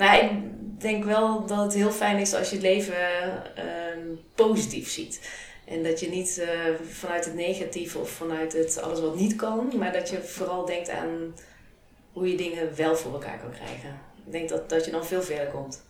[0.00, 0.30] Nou, ik
[0.80, 2.96] denk wel dat het heel fijn is als je het leven
[3.56, 3.98] ehm,
[4.34, 5.30] positief ziet.
[5.64, 6.48] En dat je niet eh,
[6.90, 10.88] vanuit het negatieve of vanuit het alles wat niet kan, maar dat je vooral denkt
[10.88, 11.34] aan
[12.12, 14.00] hoe je dingen wel voor elkaar kan krijgen.
[14.26, 15.82] Ik denk dat, dat je dan veel verder komt.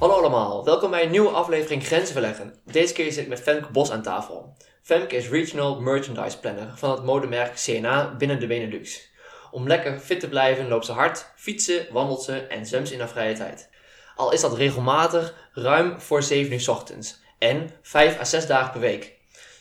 [0.00, 2.54] Hallo allemaal, welkom bij een nieuwe aflevering Grenzen Verleggen.
[2.64, 4.56] Deze keer zit ik met Femke Bos aan tafel.
[4.82, 9.10] Femke is Regional Merchandise Planner van het modemerk CNA binnen de Benelux.
[9.50, 13.08] Om lekker fit te blijven loopt ze hard, fietsen, wandelt ze en zwemt in haar
[13.08, 13.70] vrije tijd.
[14.16, 18.80] Al is dat regelmatig ruim voor 7 uur ochtends en 5 à 6 dagen per
[18.80, 19.18] week.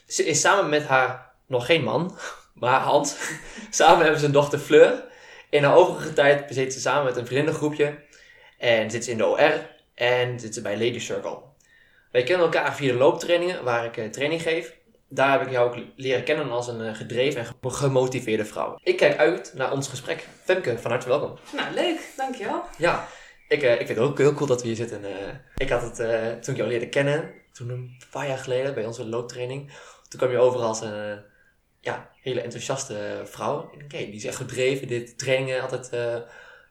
[0.07, 2.17] Ze is samen met haar, nog geen man,
[2.53, 3.15] maar Hans,
[3.69, 5.03] samen hebben ze een dochter Fleur.
[5.49, 7.99] In haar overige tijd bezit ze samen met een vriendengroepje
[8.57, 11.37] en zit ze in de OR en zit ze bij Lady Circle.
[12.11, 14.77] Wij kennen elkaar via de looptrainingen waar ik eh, training geef.
[15.09, 18.79] Daar heb ik jou ook leren kennen als een eh, gedreven en gemotiveerde vrouw.
[18.83, 20.27] Ik kijk uit naar ons gesprek.
[20.43, 21.37] Femke, van harte welkom.
[21.55, 22.63] Nou, leuk, dankjewel.
[22.77, 23.07] Ja,
[23.47, 25.01] ik, eh, ik vind het ook heel cool dat we hier zitten.
[25.57, 25.95] Ik had het,
[26.43, 29.71] toen ik jou leerde kennen, toen een paar jaar geleden bij onze looptraining,
[30.07, 31.21] toen kwam je over als een
[31.79, 33.71] ja, hele enthousiaste vrouw.
[33.87, 35.89] Die is echt gedreven, dit trainingen altijd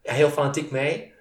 [0.03, 1.17] ja, heel fanatiek mee.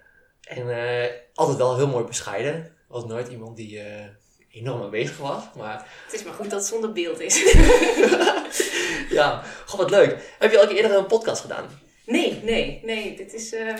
[0.48, 2.76] En eh, altijd wel heel mooi bescheiden.
[2.88, 4.06] Was nooit iemand die eh,
[4.50, 5.42] enorm aanwezig was.
[5.56, 7.42] Maar Het is maar goed dat het zonder beeld is.
[9.18, 10.34] ja, god wat leuk.
[10.38, 11.68] Heb je al eerder een podcast gedaan?
[12.06, 13.16] nee, nee, nee.
[13.16, 13.74] Dit is eh,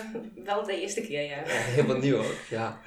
[0.45, 1.37] wel de eerste keer, ja.
[1.37, 2.81] Ja, helemaal nieuw ook, ja.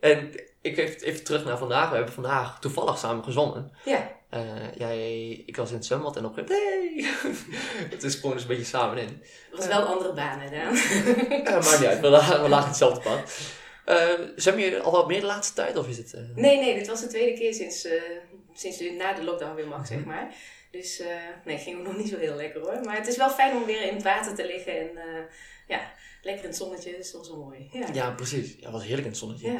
[0.00, 0.30] En
[0.60, 1.88] ik even, even terug naar vandaag.
[1.88, 3.72] We hebben vandaag toevallig samen gezongen.
[3.84, 7.06] Ja, Eh, jij, ik was in het zwembad en op een nee!
[7.94, 9.22] Het is gewoon een beetje samen in.
[9.50, 10.74] het was wel andere banen, Daan.
[10.74, 13.38] Uh, maar niet uit, we lagen, we lagen hetzelfde pad.
[13.88, 16.12] Uh, zwem je al wat meer de laatste tijd of is het...
[16.14, 18.02] eh, Nee, nee, dit was de tweede keer sinds, eh,
[18.54, 20.34] sinds je na de lockdown weer mag, zeg maar.
[20.70, 21.06] Dus eh,
[21.44, 22.80] nee, ging ook nog niet zo heel lekker hoor.
[22.84, 25.22] Maar het is wel fijn om weer in het water te liggen en eh,
[25.68, 25.92] ja,
[26.22, 26.90] lekker in het zonnetje.
[26.90, 27.68] Dat is wel zo mooi.
[27.72, 27.86] Ja.
[27.92, 28.54] Ja, precies.
[28.56, 29.52] Ja, het was heerlijk in het zonnetje.
[29.52, 29.58] Ja.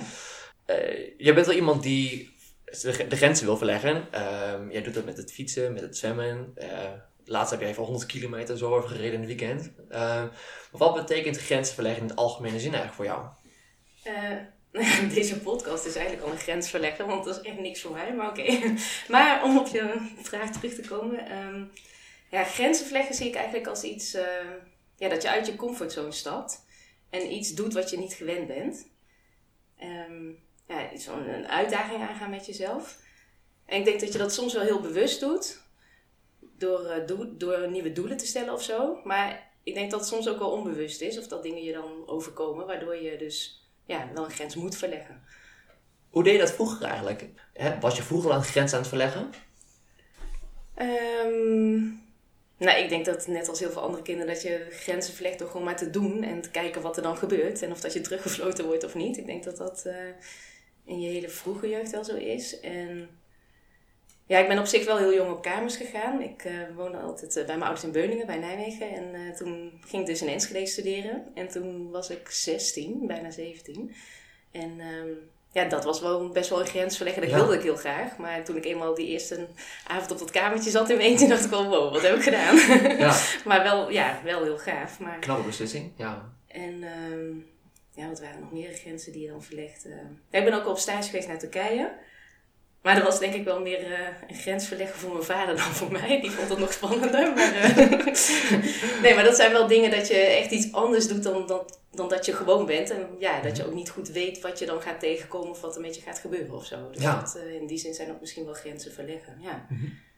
[0.66, 2.34] Eh, jij bent wel iemand die
[2.80, 4.06] de, de grenzen wil verleggen.
[4.10, 6.52] Ehm, jij doet dat met het fietsen, met het zwemmen.
[6.54, 6.92] Eh,
[7.24, 9.70] laatst heb jij even 100 kilometer zo over gereden in het weekend.
[9.88, 10.28] Ehm,
[10.70, 13.26] wat betekent grenzen verleggen in het algemene zin eigenlijk voor jou?
[14.02, 17.92] Eh, deze podcast is eigenlijk al een grens verleggen, want dat is echt niks voor
[17.92, 18.74] mij, maar oké.
[19.08, 21.26] Maar om op je vraag terug te komen.
[21.26, 21.64] ehm,
[22.30, 24.24] ja, grenzen verleggen zie ik eigenlijk als iets eh,
[24.96, 26.64] ja, dat je uit je comfortzone stapt
[27.10, 28.86] en iets doet wat je niet gewend bent.
[30.69, 33.02] Ja, iets van een uitdaging aangaan met jezelf.
[33.66, 35.62] En ik denk dat je dat soms wel heel bewust doet,
[36.58, 39.00] door, eh, door nieuwe doelen te stellen of zo.
[39.04, 42.08] Maar ik denk dat het soms ook wel onbewust is, of dat dingen je dan
[42.08, 45.22] overkomen, waardoor je dus ja, wel een grens moet verleggen.
[46.10, 47.24] Hoe deed je dat vroeger eigenlijk?
[47.80, 49.30] Was je vroeger al een grens aan het verleggen?
[50.74, 51.74] Ehm,
[52.56, 55.48] nou, ik denk dat net als heel veel andere kinderen dat je grenzen verlegt door
[55.48, 58.00] gewoon maar te doen en te kijken wat er dan gebeurt en of dat je
[58.00, 59.16] teruggefloten wordt of niet.
[59.16, 59.94] Ik denk dat dat eh,
[60.84, 62.61] in je hele vroege jeugd wel zo is.
[62.61, 63.09] En
[64.27, 66.21] ja, ik ben op zich wel heel jong op kamers gegaan.
[66.22, 68.91] Ik eh, woonde altijd eh, bij mijn ouders in Beuningen, bij Nijmegen.
[68.91, 71.27] En eh, toen ging ik dus in Enschede studeren.
[71.34, 73.95] En toen was ik 16, bijna 17.
[74.53, 75.09] En ehm,
[75.53, 77.22] ja, dat was wel best wel een grens verleggen.
[77.22, 77.37] Dat Ja.
[77.37, 78.16] wilde ik heel graag.
[78.16, 79.47] Maar toen ik eenmaal die eerste
[79.87, 82.22] avond op dat kamertje zat in mijn eentje, dacht ik wel, wow, wat heb ik
[82.22, 82.56] gedaan?
[82.99, 83.16] Ja,
[83.49, 84.99] maar wel, ja, wel heel gaaf.
[85.01, 85.93] Maar, knappe beslissing.
[85.97, 86.33] Ja.
[86.49, 87.33] en ehm,
[87.94, 89.82] ja, wat waren nog meer grenzen die je dan verlegt?
[90.31, 91.93] Ja, ik ben ook op stage geweest naar Turkije.
[92.82, 95.65] Maar dat was denk ik wel meer eh, een grens verleggen voor mijn vader dan
[95.65, 96.21] voor mij.
[96.21, 97.33] Die vond het nog spannender.
[97.34, 97.77] Maar, eh,
[99.03, 102.09] nee, maar dat zijn wel dingen dat je echt iets anders doet dan, dan, dan
[102.09, 102.91] dat je gewoon bent.
[102.91, 105.75] En ja, dat je ook niet goed weet wat je dan gaat tegenkomen of wat
[105.75, 106.91] er met je gaat gebeuren of zo.
[106.91, 107.21] Dus Ja.
[107.21, 109.37] dat, eh, in die zin zijn ook misschien wel grenzen verleggen.
[109.41, 109.66] Ja.
[109.69, 110.13] Maar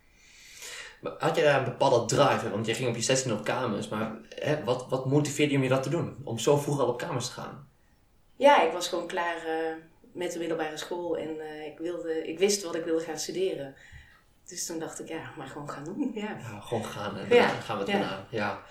[1.18, 2.50] Had je daar een bepaalde drive?
[2.50, 3.88] Want je ging op je 16 op kamers.
[3.88, 6.16] Maar hè, wat, wat motiveerde je om je dat te doen?
[6.24, 7.68] Om zo vroeg al op kamers te gaan?
[8.36, 9.74] Ja, ik was gewoon klaar eh,
[10.12, 13.74] met de middelbare school en eh, ik, wilde, ik wist wat ik wilde gaan studeren.
[14.48, 16.10] Dus toen dacht ik, ja, maar gewoon gaan doen.
[16.14, 16.36] Ja.
[16.38, 17.98] Ja, gewoon gaan en Ja, gaan we het ja.
[17.98, 18.26] van aan.
[18.30, 18.62] Ja.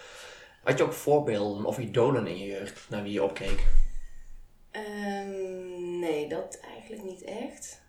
[0.64, 3.66] Had je ook voorbeelden of idolen in je jeugd naar wie je opkeek?
[4.72, 7.82] Ehm, nee, dat eigenlijk niet echt.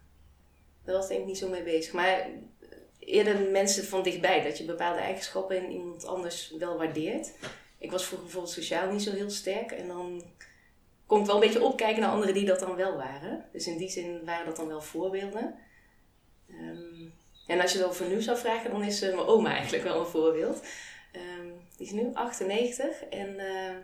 [0.84, 1.92] Daar was denk ik niet zo mee bezig.
[1.92, 2.28] Maar
[3.06, 7.32] eerder mensen van dichtbij, dat je bepaalde eigenschappen in iemand anders wel waardeert.
[7.79, 10.23] Ik was vroeger bijvoorbeeld sociaal niet zo heel sterk en dan
[11.06, 13.44] kon ik wel een beetje opkijken naar anderen die dat dan wel waren.
[13.53, 15.55] Dus in die zin waren dat dan wel voorbeelden.
[16.49, 17.08] Ehm,
[17.47, 20.00] en als je het over nu zou vragen, dan is eh, mijn oma eigenlijk wel
[20.00, 20.62] een voorbeeld.
[21.12, 23.75] Ehm, die is nu 98 en eh,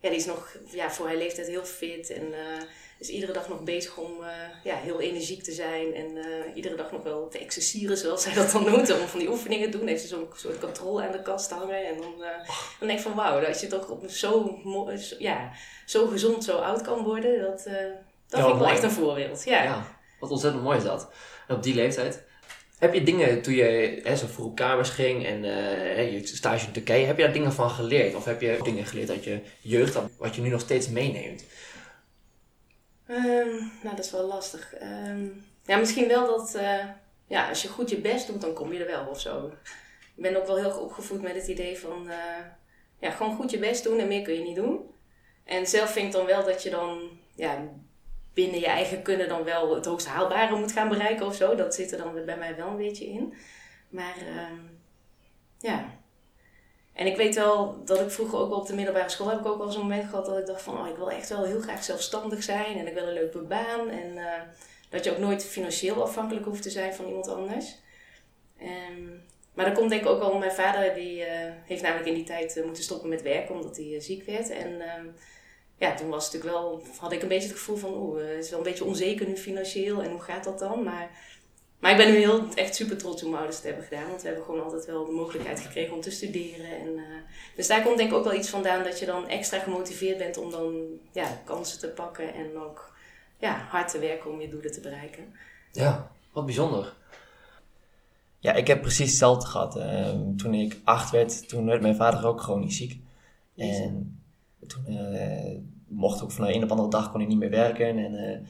[0.00, 2.62] ja, die is nog ja, voor haar leeftijd heel fit en eh,
[2.98, 4.26] is iedere dag nog bezig om uh,
[4.64, 5.94] ja, heel energiek te zijn.
[5.94, 6.24] En uh,
[6.54, 9.00] iedere dag nog wel te exerceren, zoals zij dat dan noemt.
[9.00, 9.86] Om van die oefeningen te doen.
[9.86, 11.86] Heeft ze zo'n soort controle aan de kast hangen.
[11.86, 12.14] En dan,
[12.78, 14.60] dan denk ik van wauw, als je toch op zo,
[15.18, 15.52] ja,
[15.86, 17.40] zo gezond, zo oud kan worden.
[17.40, 19.44] Dat, dat ja, vind ik wel echt een voorbeeld.
[19.44, 19.62] Ja.
[19.62, 21.10] ja, wat ontzettend mooi is dat.
[21.48, 22.26] En op die leeftijd.
[22.78, 26.72] Heb je dingen toen je hè, zo vroeg kamers ging en uh, je stage in
[26.72, 28.14] Turkije, heb je daar dingen van geleerd?
[28.14, 31.44] Of heb je dingen geleerd uit je jeugd wat je nu nog steeds meeneemt?
[33.08, 34.74] Um, nou, dat is wel lastig.
[34.82, 36.84] Um, ja, misschien wel dat uh,
[37.26, 39.46] ja, als je goed je best doet, dan kom je er wel of zo.
[40.16, 42.14] Ik ben ook wel heel opgevoed met het idee van uh,
[43.00, 44.94] ja, gewoon goed je best doen en meer kun je niet doen.
[45.44, 47.68] En zelf vind ik dan wel dat je dan ja,
[48.34, 51.54] binnen je eigen kunnen dan wel het hoogst haalbare moet gaan bereiken of zo.
[51.54, 53.34] Dat zit er dan bij mij wel een beetje in.
[53.88, 54.58] Maar uh,
[55.58, 55.97] ja.
[56.98, 59.46] En ik weet wel dat ik vroeger ook wel op de middelbare school heb ik
[59.46, 61.60] ook wel zo'n moment gehad dat ik dacht van oh, ik wil echt wel heel
[61.60, 63.90] graag zelfstandig zijn en ik wil een leuke baan.
[63.90, 64.32] En uh,
[64.90, 67.76] dat je ook nooit financieel afhankelijk hoeft te zijn van iemand anders.
[68.62, 69.22] Um,
[69.54, 71.26] maar dat komt denk ik ook wel, mijn vader die uh,
[71.64, 74.50] heeft namelijk in die tijd uh, moeten stoppen met werken omdat hij ziek werd.
[74.50, 75.12] En uh,
[75.76, 78.44] ja, toen was het natuurlijk wel, had ik een beetje het gevoel van, oeh, het
[78.44, 80.82] is wel een beetje onzeker nu financieel en hoe gaat dat dan?
[80.82, 81.10] Maar,
[81.78, 84.20] maar ik ben nu heel, echt super trots om mijn ouders te hebben gedaan, want
[84.20, 86.78] we hebben gewoon altijd wel de mogelijkheid gekregen om te studeren.
[86.78, 87.02] En, uh,
[87.56, 90.36] dus daar komt denk ik ook wel iets vandaan dat je dan extra gemotiveerd bent
[90.36, 92.96] om dan ja, kansen te pakken en ook
[93.38, 95.24] ja, hard te werken om je doelen te bereiken.
[95.72, 96.94] Ja, wat bijzonder.
[98.38, 99.76] Ja, ik heb precies hetzelfde gehad.
[99.76, 103.00] Uh, toen ik acht werd, toen werd mijn vader ook chronisch ziek.
[103.56, 104.20] En
[104.66, 107.98] toen uh, mocht ook van de een op andere dag kon ik niet meer werken.
[107.98, 108.48] En uh,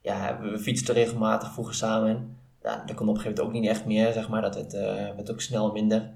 [0.00, 2.36] ja, we fietsten regelmatig vroeger samen.
[2.62, 4.42] Ja, dat kon op een gegeven moment ook niet echt meer, zeg maar.
[4.42, 4.80] Dat het, uh,
[5.14, 6.10] werd ook snel minder.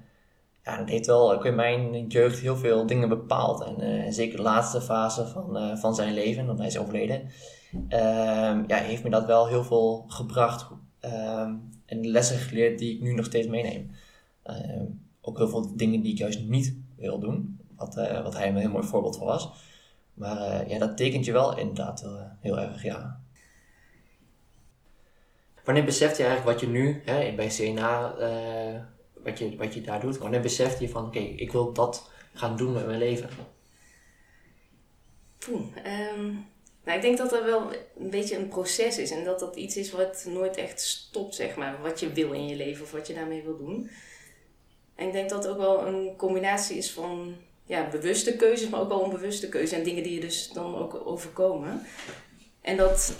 [0.63, 3.63] Ja, dat heeft wel ook in mijn jeugd heel veel dingen bepaald.
[3.63, 7.29] En zeker de laatste fase van, van zijn leven, want hij is overleden.
[7.87, 10.67] Ehm, ja, heeft me dat wel heel veel gebracht.
[10.99, 11.53] Ehm,
[11.85, 13.91] en lessen geleerd die ik nu nog steeds meeneem.
[14.43, 14.85] Ehm,
[15.21, 17.59] ook heel veel dingen die ik juist niet wil doen.
[17.75, 19.49] Wat, uh, wat hij een heel mooi voorbeeld van was.
[20.13, 23.19] Maar uh, ja, dat tekent je wel inderdaad heel, heel erg, ja.
[25.67, 28.81] Wanneer beseft je eigenlijk wat je nu hè, bij CNA, eh,
[29.23, 32.57] wat, je, wat je daar doet, wanneer beseft je van oké, ik wil dat gaan
[32.57, 33.29] doen met mijn leven?
[35.37, 35.61] Poeh,
[36.15, 36.45] um,
[36.83, 39.77] nou, ik denk dat dat wel een beetje een proces is en dat dat iets
[39.77, 43.07] is wat nooit echt stopt, zeg maar, wat je wil in je leven of wat
[43.07, 43.89] je daarmee wil doen.
[44.95, 47.35] En ik denk dat het ook wel een combinatie is van
[47.65, 49.77] ja, bewuste keuzes, maar ook wel onbewuste keuzes.
[49.77, 51.85] En dingen die je dus dan ook overkomen.
[52.61, 53.15] En dat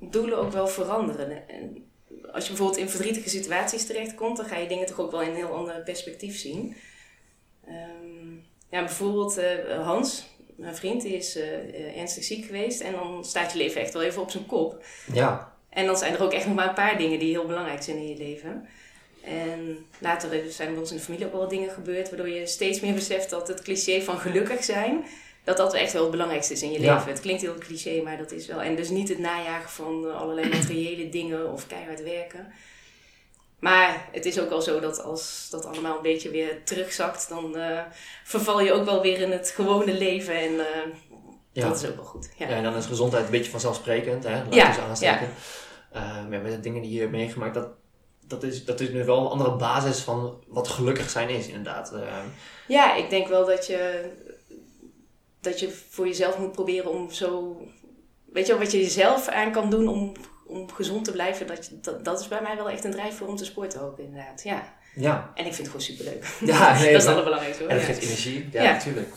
[0.00, 1.48] doelen ook wel veranderen.
[1.48, 1.90] En
[2.32, 5.28] als je bijvoorbeeld in verdrietige situaties terechtkomt, dan ga je dingen toch ook wel in
[5.28, 6.76] een heel ander perspectief zien.
[7.68, 10.26] Um, ja, bijvoorbeeld uh, Hans,
[10.56, 12.80] mijn vriend, die is uh, ernstig ziek geweest.
[12.80, 14.84] En dan staat je leven echt wel even op zijn kop.
[15.12, 15.52] Ja.
[15.68, 17.96] En dan zijn er ook echt nog maar een paar dingen die heel belangrijk zijn
[17.96, 18.68] in je leven.
[19.24, 22.46] En later zijn bij ons in de familie ook wel wat dingen gebeurd, waardoor je
[22.46, 25.04] steeds meer beseft dat het cliché van gelukkig zijn,
[25.44, 27.06] dat dat echt wel het belangrijkste is in je leven.
[27.06, 28.62] Het klinkt heel cliché, maar dat is wel.
[28.62, 32.52] En dus niet het najagen van allerlei materiële dingen of keihard werken.
[33.58, 37.56] Maar het is ook wel zo dat als dat allemaal een beetje weer terugzakt, dan
[37.56, 37.80] uh,
[38.24, 40.34] verval je ook wel weer in het gewone leven.
[40.34, 40.66] En uh,
[41.52, 41.68] ja.
[41.68, 42.30] dat is ook wel goed.
[42.36, 42.48] Ja.
[42.48, 42.54] ja.
[42.54, 44.42] en dan is gezondheid een beetje vanzelfsprekend, hè?
[44.42, 44.78] Laat ja.
[44.78, 45.28] aansteken.
[45.92, 46.22] Ja.
[46.22, 47.68] Uh, met de dingen die je hebt meegemaakt, dat,
[48.26, 51.94] dat is, dat is nu wel een andere basis van wat gelukkig zijn is, inderdaad.
[52.68, 54.10] Ja, ik denk wel dat je,
[55.40, 57.56] dat je voor jezelf moet proberen om zo.
[58.32, 60.12] Weet je wel, wat je jezelf aan kan doen om,
[60.46, 63.26] om gezond te blijven, dat, je, dat, dat is bij mij wel echt een drijfveer
[63.26, 64.42] om te sporten ook, inderdaad.
[64.42, 64.74] Ja.
[64.94, 65.32] ja.
[65.34, 66.24] En ik vind het gewoon superleuk.
[66.56, 67.72] Ja, nee, dat is het allerbelangrijkste hoor.
[67.72, 69.08] En dat geeft energie, ja, natuurlijk.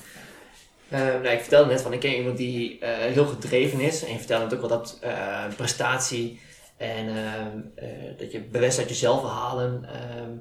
[0.90, 4.04] Uh, nou, ik vertelde net van, ik ken iemand die uh, heel gedreven is.
[4.04, 6.40] En je vertelde natuurlijk wel dat uh, prestatie
[6.78, 7.08] en
[7.76, 7.88] eh,
[8.18, 10.32] dat je bewust uit jezelf halen, ehm,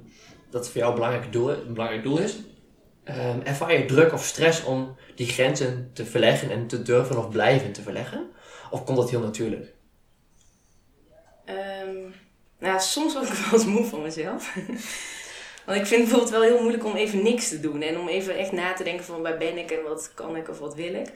[0.49, 2.35] dat voor jou een belangrijk doel, een belangrijk doel is.
[3.09, 7.29] Um, ervaar je druk of stress om die grenzen te verleggen en te durven of
[7.29, 8.31] blijven te verleggen?
[8.69, 9.73] Of komt dat heel natuurlijk?
[12.63, 14.53] nou, soms word ik wel eens moe van mezelf.
[15.65, 17.81] Want ik vind het bijvoorbeeld wel heel moeilijk om even niks te doen.
[17.81, 20.49] En om even echt na te denken van waar ben ik en wat kan ik
[20.49, 21.07] of wat wil ik.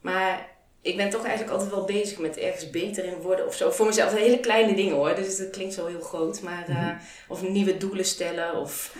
[0.00, 0.48] Maar
[0.82, 3.70] ik ben toch eigenlijk altijd wel bezig met ergens beter in worden of zo.
[3.70, 5.14] Voor mezelf hele kleine dingen hoor.
[5.14, 6.42] Dus dat klinkt zo heel groot.
[6.42, 6.90] Maar, uh,
[7.28, 8.56] Of nieuwe doelen stellen.
[8.56, 8.96] Of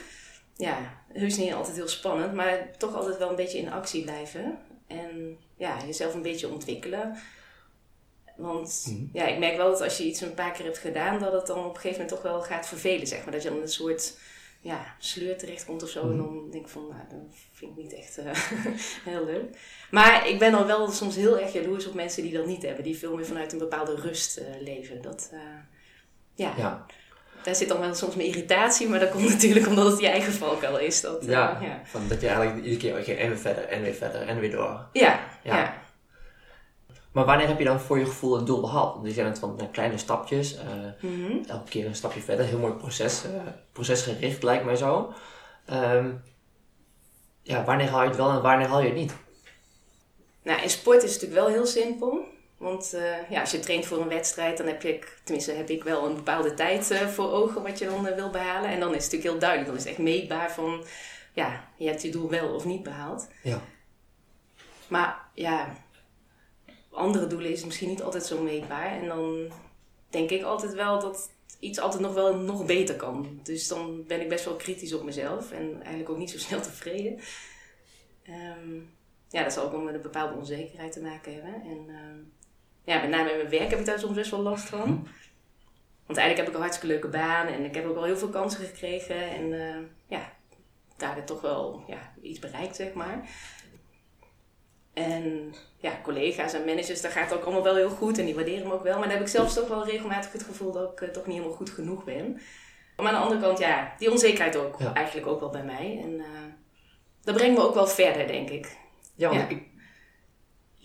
[0.56, 2.32] ja, heus niet altijd heel spannend.
[2.32, 4.58] Maar toch altijd wel een beetje in actie blijven.
[4.86, 7.16] En ja, jezelf een beetje ontwikkelen.
[8.36, 9.04] Want mhm.
[9.12, 11.46] ja, ik merk wel dat als je iets een paar keer hebt gedaan, dat het
[11.46, 13.06] dan op een gegeven moment toch wel gaat vervelen.
[13.06, 13.32] Zeg maar.
[13.32, 14.16] Dat je dan een soort
[14.60, 16.02] ja, sleur terechtkomt of zo.
[16.02, 16.12] Mhm.
[16.12, 18.30] En dan denk ik van, nou, dat vind ik niet echt eh,
[19.12, 19.58] heel leuk.
[19.90, 22.84] Maar ik ben dan wel soms heel erg jaloers op mensen die dat niet hebben.
[22.84, 25.02] Die veel meer vanuit een bepaalde rust eh, leven.
[25.02, 25.40] Dat, eh,
[26.34, 26.86] ja, Ja.
[27.44, 28.88] Daar zit dan wel soms mijn irritatie.
[28.88, 31.00] Maar dat komt natuurlijk omdat het je eigen valkuil is.
[31.00, 31.80] Dat, eh, Ja, ja.
[31.84, 34.50] Van dat je eigenlijk iedere keer oké, en weer verder, en weer verder, en weer
[34.50, 34.86] door.
[34.92, 35.56] Ja, Ja.
[35.56, 35.82] ja.
[37.12, 38.94] Maar wanneer heb je dan voor je gevoel een doel behaald?
[38.94, 40.64] Want je zei het van nou, kleine stapjes, eh,
[41.10, 41.32] Mhm.
[41.46, 42.46] elke keer een stapje verder.
[42.46, 43.30] Heel mooi proces, eh,
[43.72, 45.12] procesgericht lijkt mij zo.
[45.66, 46.10] Ehm,
[47.42, 49.14] ja, wanneer haal je het wel en wanneer haal je het niet?
[50.42, 52.24] Nou, in sport is het natuurlijk wel heel simpel.
[52.64, 55.84] Want eh, ja, als je traint voor een wedstrijd, dan heb je, tenminste heb ik
[55.84, 58.70] wel een bepaalde tijd eh, voor ogen wat je dan eh, wil behalen.
[58.70, 59.68] En dan is het natuurlijk heel duidelijk.
[59.68, 60.84] Dan is het echt meetbaar van,
[61.32, 63.28] ja, je hebt je doel wel of niet behaald.
[63.42, 63.60] Ja.
[64.88, 65.76] Maar ja,
[66.90, 69.00] andere doelen is misschien niet altijd zo meetbaar.
[69.00, 69.52] En dan
[70.10, 73.40] denk ik altijd wel dat iets altijd nog wel nog beter kan.
[73.42, 76.60] Dus dan ben ik best wel kritisch op mezelf en eigenlijk ook niet zo snel
[76.60, 77.18] tevreden.
[78.22, 78.74] Ehm,
[79.28, 81.54] ja, dat zal ook wel met een bepaalde onzekerheid te maken hebben.
[81.62, 82.18] En ehm,
[82.84, 85.08] ja, met name in mijn werk heb ik daar soms best wel last van.
[86.06, 88.28] Want eigenlijk heb ik een hartstikke leuke baan en ik heb ook wel heel veel
[88.28, 89.30] kansen gekregen.
[89.30, 89.76] En eh,
[90.06, 90.32] ja,
[90.96, 93.28] daardoor toch wel ja, iets bereikt, zeg maar.
[94.92, 98.34] En ja, collega's en managers, daar gaat het ook allemaal wel heel goed en die
[98.34, 98.92] waarderen me ook wel.
[98.98, 101.36] Maar dan heb ik zelfs toch wel regelmatig het gevoel dat ik eh, toch niet
[101.36, 102.40] helemaal goed genoeg ben.
[102.96, 104.94] Maar aan de andere kant, ja, die onzekerheid ook Ja.
[104.94, 106.00] eigenlijk ook wel bij mij.
[106.02, 106.26] En eh,
[107.22, 108.76] dat brengt me ook wel verder, denk ik.
[109.14, 109.48] Ja, want Ja.
[109.48, 109.62] Ik,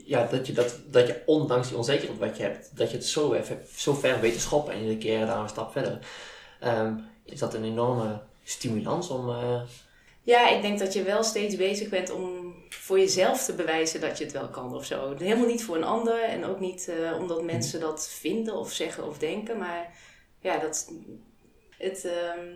[0.10, 3.06] ja dat, je dat, dat je ondanks die onzekerheid wat je hebt, dat je het
[3.06, 6.00] zo, even, zo ver weet te schoppen en iedere keer daar een stap verder.
[6.60, 6.94] Ehm,
[7.26, 9.30] is dat een enorme stimulans om...
[9.30, 9.62] eh,
[10.24, 14.18] Ja, ik denk dat je wel steeds bezig bent om voor jezelf te bewijzen dat
[14.18, 15.16] je het wel kan of zo.
[15.18, 19.08] Helemaal niet voor een ander en ook niet eh, omdat mensen dat vinden of zeggen
[19.08, 19.58] of denken.
[19.58, 19.94] Maar
[20.42, 20.92] ja, dat,
[21.78, 22.56] het ehm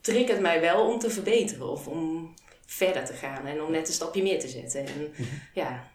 [0.00, 2.34] triggert mij wel om te verbeteren of om
[2.66, 4.86] verder te gaan en om net een stapje meer te zetten.
[4.86, 5.12] En,
[5.54, 5.90] ja.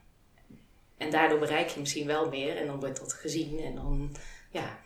[0.97, 4.15] En daardoor bereik je misschien wel meer en dan wordt dat gezien en dan,
[4.51, 4.81] ja,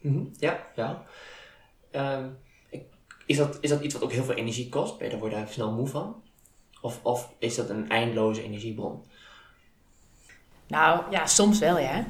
[0.00, 1.04] Mhm, Ja, ja.
[1.90, 2.28] Ehm,
[2.70, 2.84] ik-
[3.26, 4.96] is, dat, is dat iets wat ook heel veel energie kost?
[4.98, 6.22] Ben je daar, word je daar snel moe van?
[6.80, 9.04] Of, of is dat een eindeloze energiebron?
[10.66, 12.06] Nou, ja, soms wel, ja.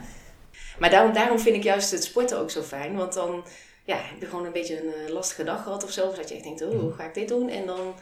[0.78, 2.96] Maar daarom, daarom vind ik juist het sporten ook zo fijn.
[2.96, 3.44] Want dan
[3.84, 6.06] ja, heb je gewoon een beetje een eh, lastige dag gehad of zo.
[6.08, 7.48] Of dat je echt denkt, oh, hoe ga ik dit doen?
[7.48, 7.94] En dan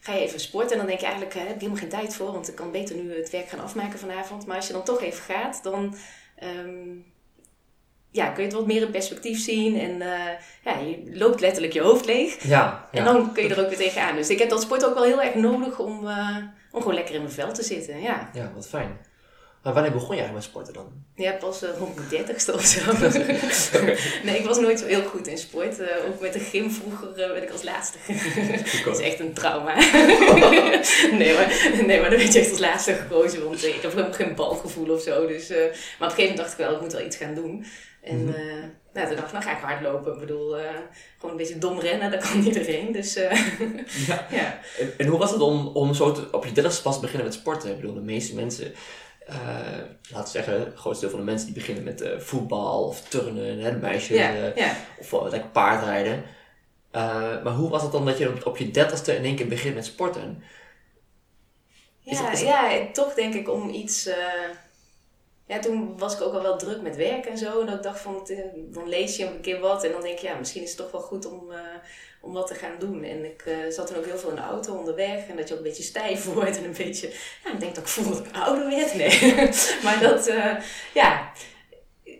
[0.00, 0.70] ga je even sporten.
[0.70, 2.32] En dan denk je eigenlijk, heb ik helemaal geen tijd voor.
[2.32, 4.46] Want ik kan beter nu het werk gaan afmaken vanavond.
[4.46, 5.94] Maar als je dan toch even gaat, dan...
[6.36, 6.88] ehm,
[8.10, 9.78] ja, kun je het wat meer in perspectief zien.
[9.78, 10.32] En eh,
[10.64, 12.42] ja, je loopt letterlijk je hoofd leeg.
[12.42, 14.16] Ja, En dan kun je er ook weer tegenaan.
[14.16, 16.36] Dus ik heb dat sport ook wel heel erg nodig om, eh,
[16.72, 18.00] om gewoon lekker in mijn vel te zitten.
[18.00, 18.30] Ja.
[18.32, 18.98] ja, wat fijn.
[19.62, 20.86] Maar wanneer begon je eigenlijk met sporten dan?
[21.14, 22.92] Ja, pas uh, rond mijn dertigste of zo.
[24.26, 25.78] nee, ik was nooit zo heel goed in sport.
[25.80, 27.98] Eh, ook met de gym vroeger eh, werd ik als laatste.
[28.84, 29.74] dat is echt een trauma.
[31.12, 33.44] nee, maar, nee, maar dan werd je echt als laatste gekozen.
[33.44, 35.26] Want eh, ik heb helemaal geen balgevoel of zo.
[35.26, 37.34] Dus, eh, maar op een gegeven moment dacht ik wel, ik moet wel iets gaan
[37.34, 37.64] doen.
[38.02, 38.34] En Mhm.
[38.34, 38.44] eh,
[38.92, 40.12] nou, toen dacht ik, nou ga ik hardlopen.
[40.12, 40.64] Ik bedoel, eh,
[41.16, 42.92] gewoon een beetje dom rennen, dat kan iedereen.
[42.92, 43.38] Dus eh,
[44.06, 44.26] Ja.
[44.30, 44.60] ja.
[44.78, 47.26] En, en hoe was het om, om zo te, op je dertigste pas te beginnen
[47.26, 47.70] met sporten?
[47.70, 48.72] Ik bedoel, de meeste mensen,
[49.28, 49.36] eh,
[50.10, 53.00] laten we zeggen, het grootste deel van de mensen die beginnen met eh, voetbal of
[53.08, 54.76] turnen, hè, de meisjes, eh, ja.
[54.98, 56.24] of uh, lekker paardrijden.
[56.90, 59.48] Eh, maar hoe was het dan dat je op, op je dertigste in één keer
[59.48, 60.42] begint met sporten?
[62.04, 64.06] Is Ja, het- is het- ja, toch denk ik om iets.
[64.06, 64.16] eh,
[65.46, 67.60] ja, toen was ik ook al wel druk met werk en zo.
[67.60, 69.84] En dat ik dacht van, eh, dan lees je een keer wat.
[69.84, 71.58] En dan denk je, ja, misschien is het toch wel goed om, eh,
[72.28, 73.04] om wat te gaan doen.
[73.04, 75.26] En ik eh, zat toen ook heel veel in de auto onderweg.
[75.26, 76.56] En dat je ook een beetje stijf wordt.
[76.56, 77.12] En een beetje,
[77.44, 78.94] ja, ik denk dat ik voel dat ik ouder werd.
[78.94, 79.34] Nee.
[79.84, 80.54] maar dat, eh,
[80.94, 81.32] ja,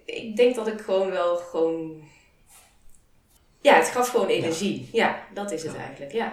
[0.04, 2.02] ik denk dat ik gewoon wel gewoon...
[3.60, 4.88] Ja, het gaf gewoon energie.
[4.92, 6.32] Ja, dat is het eigenlijk, ja.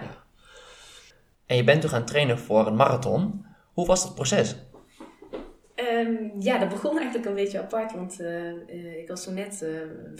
[1.46, 3.46] En je bent toen gaan trainen voor een marathon.
[3.72, 4.56] Hoe was dat proces?
[5.98, 9.62] Ehm, ja, dat begon eigenlijk een beetje apart, want eh, eh, ik was zo net,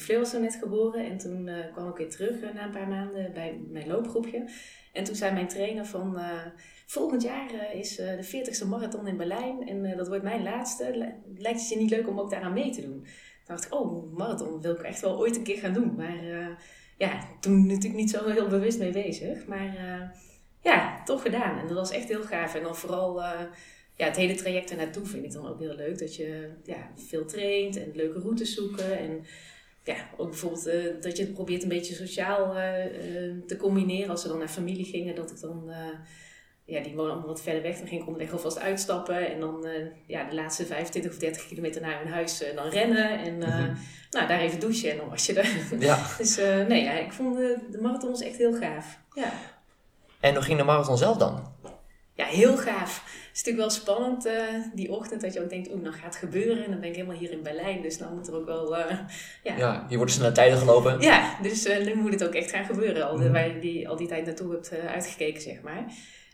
[0.09, 3.33] uh, was zo net geboren en toen kwam ik weer terug na een paar maanden
[3.33, 4.45] bij mijn loopgroepje.
[4.93, 6.19] En toen zei mijn trainer van,
[6.87, 10.91] volgend jaar is de 40ste marathon in Berlijn en dat wordt mijn laatste.
[10.97, 13.01] Li- Lijkt het je niet leuk om ook daaraan mee te doen?
[13.03, 15.95] Toen dacht ik, oh, marathon wil ik echt wel ooit een keer gaan doen.
[15.97, 16.19] Maar
[16.97, 19.47] ja, toen natuurlijk niet zo heel bewust mee bezig.
[19.47, 19.75] Maar
[20.61, 21.59] ja, toch gedaan.
[21.59, 22.55] En dat was echt heel gaaf.
[22.55, 23.23] En dan vooral
[23.97, 25.99] ja, het hele traject ernaartoe vind ik dan ook heel leuk.
[25.99, 28.99] Dat je ja, veel traint en leuke routes zoeken.
[28.99, 29.25] En
[29.85, 34.11] ja, ook bijvoorbeeld eh, dat je het probeert een beetje sociaal eh, eh, te combineren.
[34.11, 35.71] Als we dan naar familie gingen, dat ik dan...
[36.65, 37.79] ja, die wonen allemaal wat verder weg.
[37.79, 39.33] Dan ging ik onderweg alvast uitstappen.
[39.33, 39.67] En dan
[40.07, 43.19] ja, de laatste 25 of 30 kilometer naar hun huis dan rennen.
[43.19, 43.75] En Mhm.
[44.11, 45.79] nou, daar even douchen en dan was je er.
[45.79, 46.07] Ja.
[46.19, 46.37] dus
[46.69, 48.99] nee, ja, ik vond de, de marathon was echt heel gaaf.
[49.15, 49.33] Ja.
[50.21, 51.55] En hoe ging de marathon zelf dan?
[52.15, 53.25] ja, heel gaaf.
[53.37, 56.05] Het is natuurlijk wel spannend eh, die ochtend dat je ook denkt, oeh, dan gaat
[56.05, 56.65] het gebeuren.
[56.65, 58.77] En dan ben ik helemaal hier in Berlijn, dus dan moet er ook wel...
[58.77, 58.99] eh,
[59.43, 59.57] ja.
[59.57, 61.01] Ja, hier worden snelle tijden gelopen.
[61.01, 63.09] Ja, dus eh, nu moet het ook echt gaan gebeuren.
[63.09, 63.33] Al, Mhm.
[63.33, 65.85] waar je die, al die tijd naartoe hebt uitgekeken, zeg maar.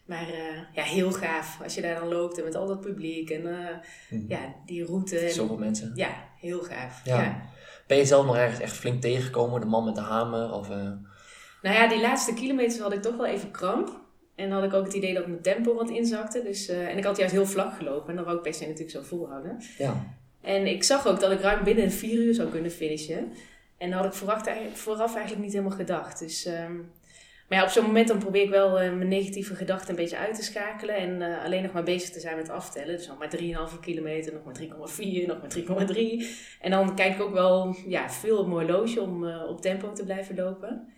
[0.07, 0.27] Maar
[0.73, 1.59] ja, heel gaaf.
[1.63, 4.25] Als je daar dan loopt en met al dat publiek en Mhm.
[4.29, 5.19] ja, die route.
[5.19, 5.93] En, Zoveel mensen.
[5.95, 7.01] ja, heel gaaf.
[7.05, 7.23] Ja.
[7.23, 7.43] Ja.
[7.87, 9.61] Ben je zelf nog ergens echt flink tegengekomen?
[9.61, 10.53] De man met de hamer?
[10.53, 14.01] Of, Nou ja, die laatste kilometers had ik toch wel even kramp.
[14.35, 16.43] En dan had ik ook het idee dat mijn tempo wat inzakte.
[16.43, 18.09] Dus, eh, en ik had juist heel vlak gelopen.
[18.09, 19.59] En dan wou ik per se natuurlijk zo volhouden.
[19.79, 20.21] ja.
[20.41, 23.33] En ik zag ook dat ik ruim binnen vier uur zou kunnen finishen.
[23.79, 24.07] En dat had
[24.47, 26.19] ik vooraf eigenlijk niet helemaal gedacht.
[26.19, 26.75] Dus, ehm,
[27.49, 30.17] maar ja, op zo'n moment dan probeer ik wel eh, mijn negatieve gedachten een beetje
[30.17, 30.97] uit te schakelen.
[30.97, 32.97] En eh, alleen nog maar bezig te zijn met aftellen.
[32.97, 36.27] Dus nog maar 3,5 kilometer, nog maar 3,4, nog maar 3,3.
[36.61, 40.05] En dan kijk ik ook wel ja, veel op mijn horloge om op tempo te
[40.05, 40.92] blijven lopen.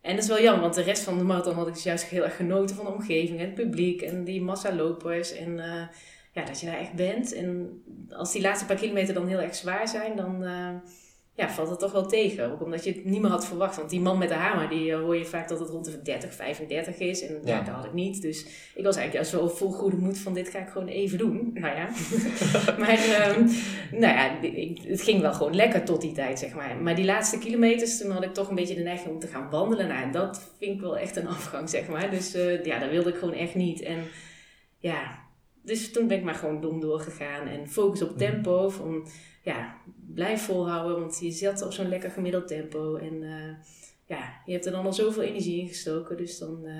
[0.00, 2.04] En dat is wel jammer, want de rest van de marathon had ik dus juist
[2.04, 5.32] heel erg genoten van de omgeving en het publiek en die massa lopers.
[5.32, 5.86] En eh,
[6.32, 7.32] ja, dat je daar echt bent.
[7.32, 10.74] En als die laatste paar kilometer dan heel erg zwaar zijn, dan eh,
[11.34, 12.52] ja, valt het toch wel tegen.
[12.52, 13.76] Ook omdat je het niet meer had verwacht.
[13.76, 16.02] Want die man met de hamer, die eh, hoor je vaak dat het rond de
[16.02, 17.22] 30, 35 is.
[17.26, 17.60] En ja.
[17.60, 18.22] Dat had ik niet.
[18.22, 18.40] Dus
[18.74, 21.50] ik was eigenlijk juist wel vol goede moed van dit ga ik gewoon even doen.
[21.54, 21.88] Nou ja.
[22.82, 23.48] maar ehm,
[23.90, 24.38] nou ja,
[24.88, 26.76] het ging wel gewoon lekker tot die tijd, zeg maar.
[26.76, 29.50] Maar die laatste kilometers, toen had ik toch een beetje de neiging om te gaan
[29.50, 29.88] wandelen.
[29.88, 32.10] Nou, en dat vind ik wel echt een afgang, zeg maar.
[32.10, 33.80] Dus eh, ja, dat wilde ik gewoon echt niet.
[33.80, 33.98] En
[34.78, 35.18] ja,
[35.62, 37.46] dus toen ben ik maar gewoon dom doorgegaan.
[37.46, 38.68] En focus op tempo.
[38.68, 39.06] Van,
[39.40, 39.76] ja,
[40.14, 42.96] blijf volhouden, want je zat op zo'n lekker gemiddeld tempo.
[42.96, 43.54] En eh,
[44.06, 46.16] ja, je hebt er dan al zoveel energie in gestoken.
[46.16, 46.74] Dus dan, eh,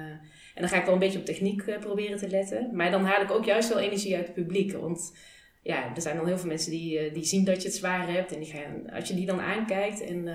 [0.54, 2.70] en dan ga ik wel een beetje op techniek eh, proberen te letten.
[2.72, 4.72] Maar dan haal ik ook juist wel energie uit het publiek.
[4.72, 5.16] Want
[5.62, 8.32] ja, er zijn dan heel veel mensen die, die zien dat je het zwaar hebt.
[8.32, 10.28] En die gaan, als je die dan aankijkt en...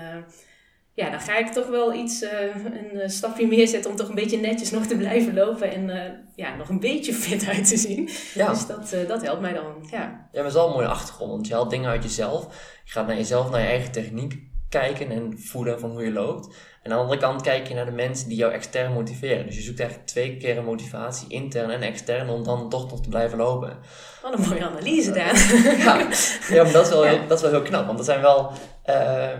[0.96, 4.08] ja, dan ga ik toch wel iets, eh, een eh, stapje meer zetten om toch
[4.08, 7.68] een beetje netjes nog te blijven lopen en eh, ja, nog een beetje fit uit
[7.68, 8.08] te zien.
[8.34, 8.48] Ja.
[8.48, 9.98] Dus dat, dat helpt mij dan, ja.
[9.98, 12.44] Ja, maar het is wel een mooie achtergrond, want je haalt dingen uit jezelf.
[12.84, 14.38] Je gaat naar jezelf, naar je eigen techniek
[14.78, 16.46] kijken en voelen van hoe je loopt.
[16.82, 19.46] En aan de andere kant kijk je naar de mensen die jou extern motiveren.
[19.46, 23.02] Dus je zoekt eigenlijk twee keer een motivatie, intern en extern, om dan toch nog
[23.02, 23.76] te blijven lopen.
[24.22, 25.36] Wat een mooie analyse, Daan.
[25.86, 26.08] Ja,
[26.48, 27.10] ja maar dat is, wel Ja.
[27.10, 27.86] heel, dat is wel heel knap.
[27.86, 28.52] Want dat zijn wel,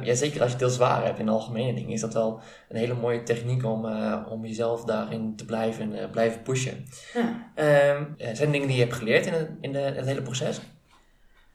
[0.02, 2.76] ja, zeker als je het heel zwaar hebt in algemene dingen, is dat wel een
[2.76, 6.84] hele mooie techniek om, eh, om jezelf daarin te blijven, eh, blijven pushen.
[7.14, 7.50] Ja.
[7.54, 10.22] Ehm, ja, zijn er dingen die je hebt geleerd in, het, in de, het hele
[10.22, 10.60] proces?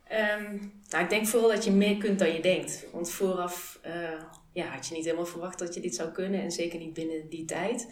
[0.08, 0.58] Ehm,
[0.92, 2.86] nou, ik denk vooral dat je meer kunt dan je denkt.
[2.92, 3.94] Want vooraf eh,
[4.54, 6.42] ja, had je niet helemaal verwacht dat je dit zou kunnen.
[6.42, 7.88] En zeker niet binnen die tijd.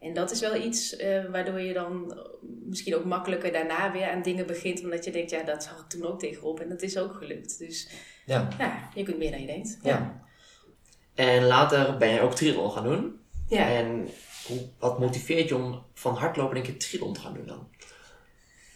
[0.00, 2.18] En dat is wel iets eh, waardoor je dan
[2.64, 4.82] misschien ook makkelijker daarna weer aan dingen begint.
[4.82, 6.60] Omdat je denkt, ja, dat zag ik toen ook tegenop.
[6.60, 7.58] En dat is ook gelukt.
[7.58, 7.88] Dus
[8.26, 8.48] Ja.
[8.58, 9.78] ja, je kunt meer dan je denkt.
[9.82, 10.22] Ja.
[11.14, 13.18] En later ben je ook triathlon gaan doen.
[13.48, 13.68] ja.
[13.68, 14.08] En
[14.46, 17.68] hoe, wat motiveert je om van hardlopen een keer triathlon te gaan doen dan?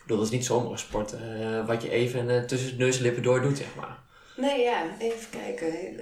[0.06, 3.22] Dat is niet zomaar sport eh, wat je even eh, tussen de neus en lippen
[3.22, 3.98] door doet, zeg maar.
[4.36, 5.96] Nee, ja, even kijken.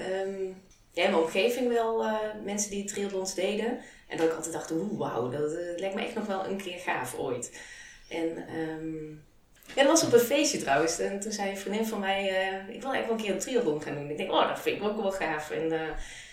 [0.92, 2.14] Ja, in mijn omgeving wel eh,
[2.44, 3.78] mensen die triathlons deden.
[4.08, 6.78] En dat ik altijd dacht, oeh, wauw, dat lijkt me echt nog wel een keer
[6.78, 7.60] gaaf ooit.
[8.08, 9.08] En ehm,
[9.74, 10.98] ja, dat was op een feestje trouwens.
[10.98, 12.22] En toen zei een vriendin van mij,
[12.68, 14.10] ik wil eigenlijk wel een keer een triathlon gaan doen.
[14.10, 15.50] Ik denk, oh, dat vind ik ook wel gaaf.
[15.50, 15.72] En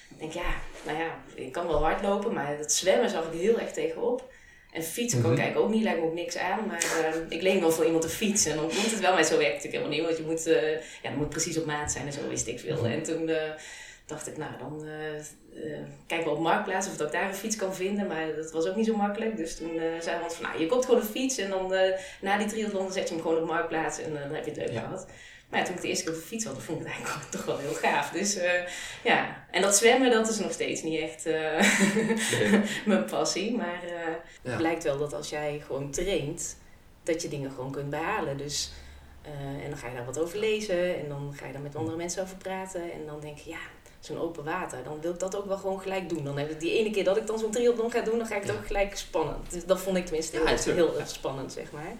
[0.09, 0.53] ik denk, ja,
[0.85, 4.29] nou ja, ik kan wel hardlopen, maar het zwemmen zag ik heel erg tegenop.
[4.71, 5.45] En fietsen kan ik Mhm.
[5.45, 6.65] eigenlijk ook niet, lijkt me ook niks aan.
[6.67, 8.51] Maar eh, ik leen wel voor iemand te fietsen.
[8.51, 10.17] En dan moet het wel, maar zo werkt het natuurlijk helemaal niet.
[10.17, 12.59] Want je moet, eh, ja, dat moet precies op maat zijn en zo wist ik
[12.59, 12.85] veel.
[12.85, 13.49] En toen eh,
[14.05, 15.15] dacht ik, nou dan eh
[15.63, 18.07] eh, kijk wel op Marktplaats of dat ik daar een fiets kan vinden.
[18.07, 19.37] Maar dat was ook niet zo makkelijk.
[19.37, 21.37] Dus toen zei iemand van, nou je koopt gewoon een fiets.
[21.37, 21.73] En dan
[22.21, 23.99] na die triathlon zet je hem gewoon op Marktplaats.
[23.99, 25.07] En dan heb je het leuk gehad.
[25.51, 27.45] Ja, toen ik de eerste keer op de fiets had, vond ik het eigenlijk toch
[27.45, 28.09] wel heel gaaf.
[28.09, 28.51] Dus eh,
[29.03, 31.61] ja, en dat zwemmen, dat is nog steeds niet echt eh,
[32.85, 33.55] mijn passie.
[33.57, 34.17] Maar Ja.
[34.49, 36.57] het blijkt wel dat als jij gewoon traint,
[37.03, 38.37] dat je dingen gewoon kunt behalen.
[38.37, 38.71] Dus,
[39.63, 41.97] en dan ga je daar wat over lezen en dan ga je daar met andere
[41.97, 42.81] mensen over praten.
[42.91, 43.59] En dan denk je, ja,
[43.99, 46.23] zo'n open water, dan wil ik dat ook wel gewoon gelijk doen.
[46.23, 48.35] Dan heb ik die ene keer dat ik dan zo'n triathlon ga doen, dan ga
[48.35, 48.57] ik het Ja.
[48.57, 49.51] ook gelijk spannend.
[49.51, 51.93] Dus dat vond ik tenminste heel, Ja, heel spannend, zeg maar.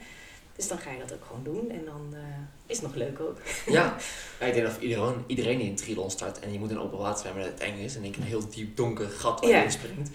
[0.56, 2.20] Dus dan ga je dat ook gewoon doen en dan eh,
[2.66, 3.38] is het nog leuk ook.
[3.66, 3.96] Ja.
[4.40, 6.98] ja, ik denk dat iedereen, iedereen die een triathlon start en je moet in open
[6.98, 9.58] water zwemmen dat het eng is en ik een heel diep donker gat waar Ja.
[9.58, 10.10] je in springt.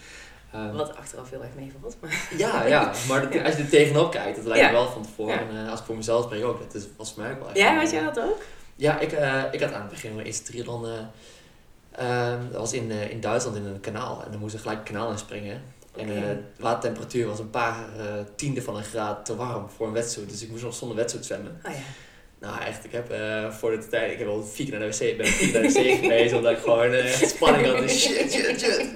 [0.52, 1.96] Ehm, Wat achteraf heel erg meevalt.
[2.00, 5.02] Maar ja, ja, maar dat- als je er tegenop kijkt, dat lijkt me wel van
[5.02, 5.38] tevoren.
[5.48, 7.48] En, eh, als ik voor mezelf spreek ook, dat is, was voor mij ook wel
[7.48, 8.42] echt ja, had jij dat ook?
[8.76, 10.86] Ja, ik, eh, ik had aan het begin mijn eerste triathlon.
[10.86, 10.92] eh,
[11.92, 14.22] ehm, dat was in, in Duitsland in een kanaal.
[14.24, 15.62] En dan moest er gelijk een kanaal in springen.
[15.96, 18.04] En uh, de watertemperatuur was een paar uh,
[18.36, 20.30] tiende van een graad te warm voor een wedstrijd.
[20.30, 21.60] Dus ik moest nog zonder wedstrijd zwemmen.
[21.64, 21.78] Oh ja.
[22.38, 24.96] Nou, echt, ik heb uh, voor de tijd, ik heb al vier keer naar de
[24.96, 27.78] wc, ben vier naar de wc geweest, omdat ik gewoon uh, spanning had.
[27.78, 28.90] Dus shit, shit, shit.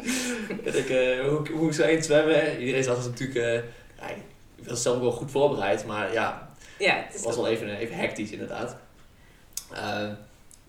[0.65, 2.59] En ik, uh, hoe, hoe zou je zwemmen?
[2.59, 3.65] Iedereen dus natuurlijk,
[3.99, 4.09] ja,
[4.57, 8.31] ik was zelf wel goed voorbereid, maar ja, ja het was wel even, even hectisch
[8.31, 8.77] inderdaad.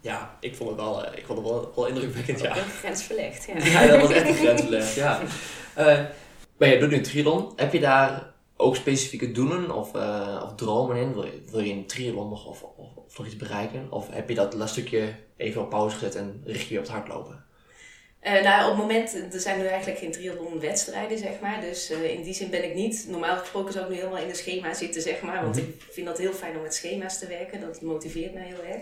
[0.01, 2.57] ja, ik vond het wel, ik vond het wel, wel indrukwekkend, ja.
[2.57, 3.65] Een grens verlegd, ja.
[3.81, 5.21] ja, dat was echt een grens verlegd, ja.
[6.61, 7.53] maar je doet nu triathlon.
[7.55, 11.13] Heb je daar ook specifieke doelen of, uh, of dromen in?
[11.13, 13.91] Wil je, wil je een triathlon nog of, of, of, nog iets bereiken?
[13.91, 17.45] Of heb je dat, stukje even op pauze gezet en richt je op het hardlopen?
[18.23, 21.61] Uh, nou, op het moment, er zijn nu eigenlijk geen triathlon wedstrijden, zeg maar.
[21.61, 24.27] Dus uh, in die zin ben ik niet, normaal gesproken zou ik nu helemaal in
[24.27, 25.43] de schema zitten, zeg maar.
[25.43, 25.71] Want mm -hmm.
[25.71, 27.61] ik vind dat heel fijn om met schema's te werken.
[27.61, 28.81] Dat motiveert mij heel erg.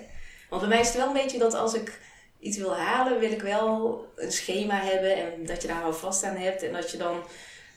[0.49, 1.99] Want bij mij is het wel een beetje dat als ik
[2.39, 5.15] iets wil halen, wil ik wel een schema hebben.
[5.15, 6.63] En dat je daar al vast aan hebt.
[6.63, 7.23] En dat je dan...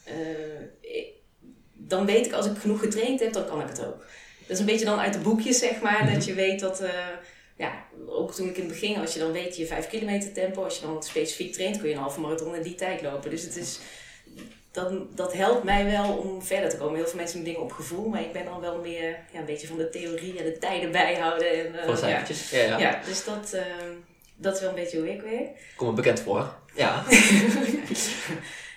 [0.07, 0.13] Uh,
[1.73, 4.05] dan weet ik als ik genoeg getraind heb, dan kan ik het ook.
[4.39, 6.89] Dat is een beetje dan uit de boekjes, zeg maar, dat je weet dat, uh,
[7.57, 10.63] ja, ook toen ik in het begin, als je dan weet je 5 kilometer tempo,
[10.63, 13.29] als je dan specifiek traint, kun je een halve marathon in die tijd lopen.
[13.29, 13.79] Dus het is,
[14.71, 16.95] dan, dat helpt mij wel om verder te komen.
[16.95, 19.45] Heel veel mensen doen dingen op gevoel, maar ik ben dan wel meer ja, een
[19.45, 21.51] beetje van de theorie en de tijden bijhouden.
[21.51, 22.23] En, uh, Van ja.
[22.51, 22.79] Ja, ja.
[22.79, 23.61] ja, dus dat, uh,
[24.35, 25.49] dat is wel een beetje hoe ik werk.
[25.75, 26.55] Kom me bekend voor.
[26.75, 27.03] Ja.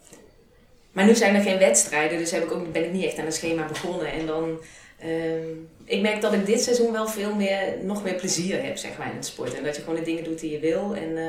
[0.96, 3.26] Maar nu zijn er geen wedstrijden, dus heb ik ook, ben ik niet echt aan
[3.26, 4.12] een schema begonnen.
[4.12, 4.60] En dan,
[5.04, 5.46] uh,
[5.84, 9.10] ik merk dat ik dit seizoen wel veel meer, nog meer plezier heb, zeg maar,
[9.10, 9.54] in het sport.
[9.54, 10.94] En dat je gewoon de dingen doet die je wil.
[10.94, 11.24] En uh,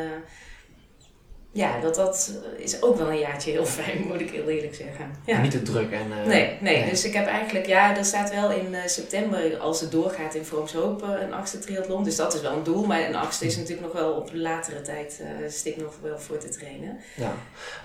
[1.51, 5.11] ja, dat, dat is ook wel een jaartje heel fijn, moet ik heel eerlijk zeggen.
[5.25, 5.41] Ja.
[5.41, 6.07] Niet te druk en...
[6.09, 9.57] Uh, nee, nee, nee, dus ik heb eigenlijk, ja, er staat wel in uh, september,
[9.57, 12.03] als het doorgaat in Vroomshoop, uh, een achtste triathlon.
[12.03, 14.81] Dus dat is wel een doel, maar een achtste is natuurlijk nog wel op latere
[14.81, 16.97] tijd, stik nog wel voor te trainen.
[17.15, 17.33] Ja.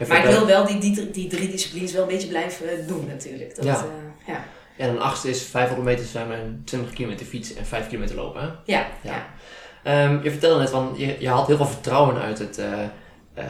[0.08, 3.56] Maar ik wil wel die, die, die drie disciplines wel een beetje blijven doen natuurlijk.
[3.56, 3.86] Dat, ja.
[4.26, 4.44] ja.
[4.76, 8.46] En een achtste is 500 meter zwemmen, 20 kilometer fietsen en 5 kilometer lopen, hè?
[8.46, 9.26] Ja, ja.
[9.84, 10.04] ja.
[10.04, 12.60] Um, je vertelde net van, je, je had heel veel vertrouwen uit het...
[13.38, 13.44] Uh,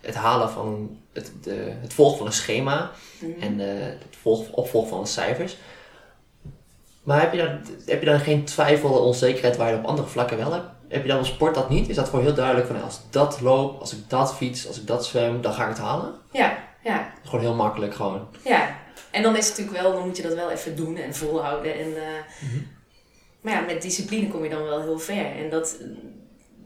[0.00, 3.42] het halen van het, de, het volgen van een schema Mhm.
[3.42, 5.56] en uh, het volg, opvolgen van de cijfers.
[7.02, 10.08] Maar heb je, dan, heb je dan geen twijfel en onzekerheid waar je op andere
[10.08, 10.66] vlakken wel hebt?
[10.88, 11.88] Heb je dan op sport dat niet?
[11.88, 14.80] Is dat voor heel duidelijk van als ik dat loop, als ik dat fiets, als
[14.80, 16.14] ik dat zwem, dan ga ik het halen?
[16.32, 17.12] Ja, ja.
[17.24, 18.28] Gewoon heel makkelijk gewoon.
[18.44, 18.76] Ja,
[19.10, 21.74] en dan is het natuurlijk wel, dan moet je dat wel even doen en volhouden.
[21.74, 21.96] En, uh,
[22.40, 22.72] mm-hmm.
[23.40, 25.36] Maar ja, met discipline kom je dan wel heel ver.
[25.36, 25.76] En dat,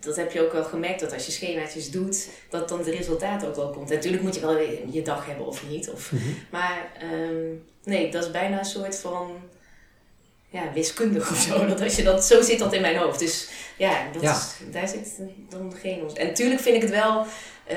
[0.01, 3.47] dat heb je ook wel gemerkt, dat als je schemaatjes doet, dat dan het resultaat
[3.47, 3.89] ook wel komt.
[3.89, 4.59] Natuurlijk moet je wel
[4.91, 5.91] je dag hebben of niet.
[5.91, 6.37] Of, mm-hmm.
[6.51, 9.31] Maar um, nee, dat is bijna een soort van
[10.51, 11.67] ja, wiskundig of zo.
[11.67, 13.19] Dat als je dat, zo zit dat in mijn hoofd.
[13.19, 14.33] Dus ja, dat Ja.
[14.33, 16.11] Is, daar zit dan geen...
[16.15, 17.27] En natuurlijk vind ik het wel,
[17.65, 17.77] eh,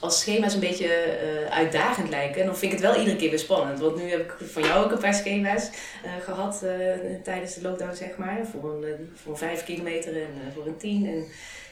[0.00, 3.38] als schema's een beetje eh, uitdagend lijken, dan vind ik het wel iedere keer weer
[3.38, 3.80] spannend.
[3.80, 5.70] Want nu heb ik van jou ook een paar schema's
[6.02, 6.76] eh, gehad eh,
[7.22, 8.38] tijdens de lockdown, zeg maar.
[8.50, 11.06] Voor een, voor een vijf kilometer en voor een tien.
[11.06, 11.24] En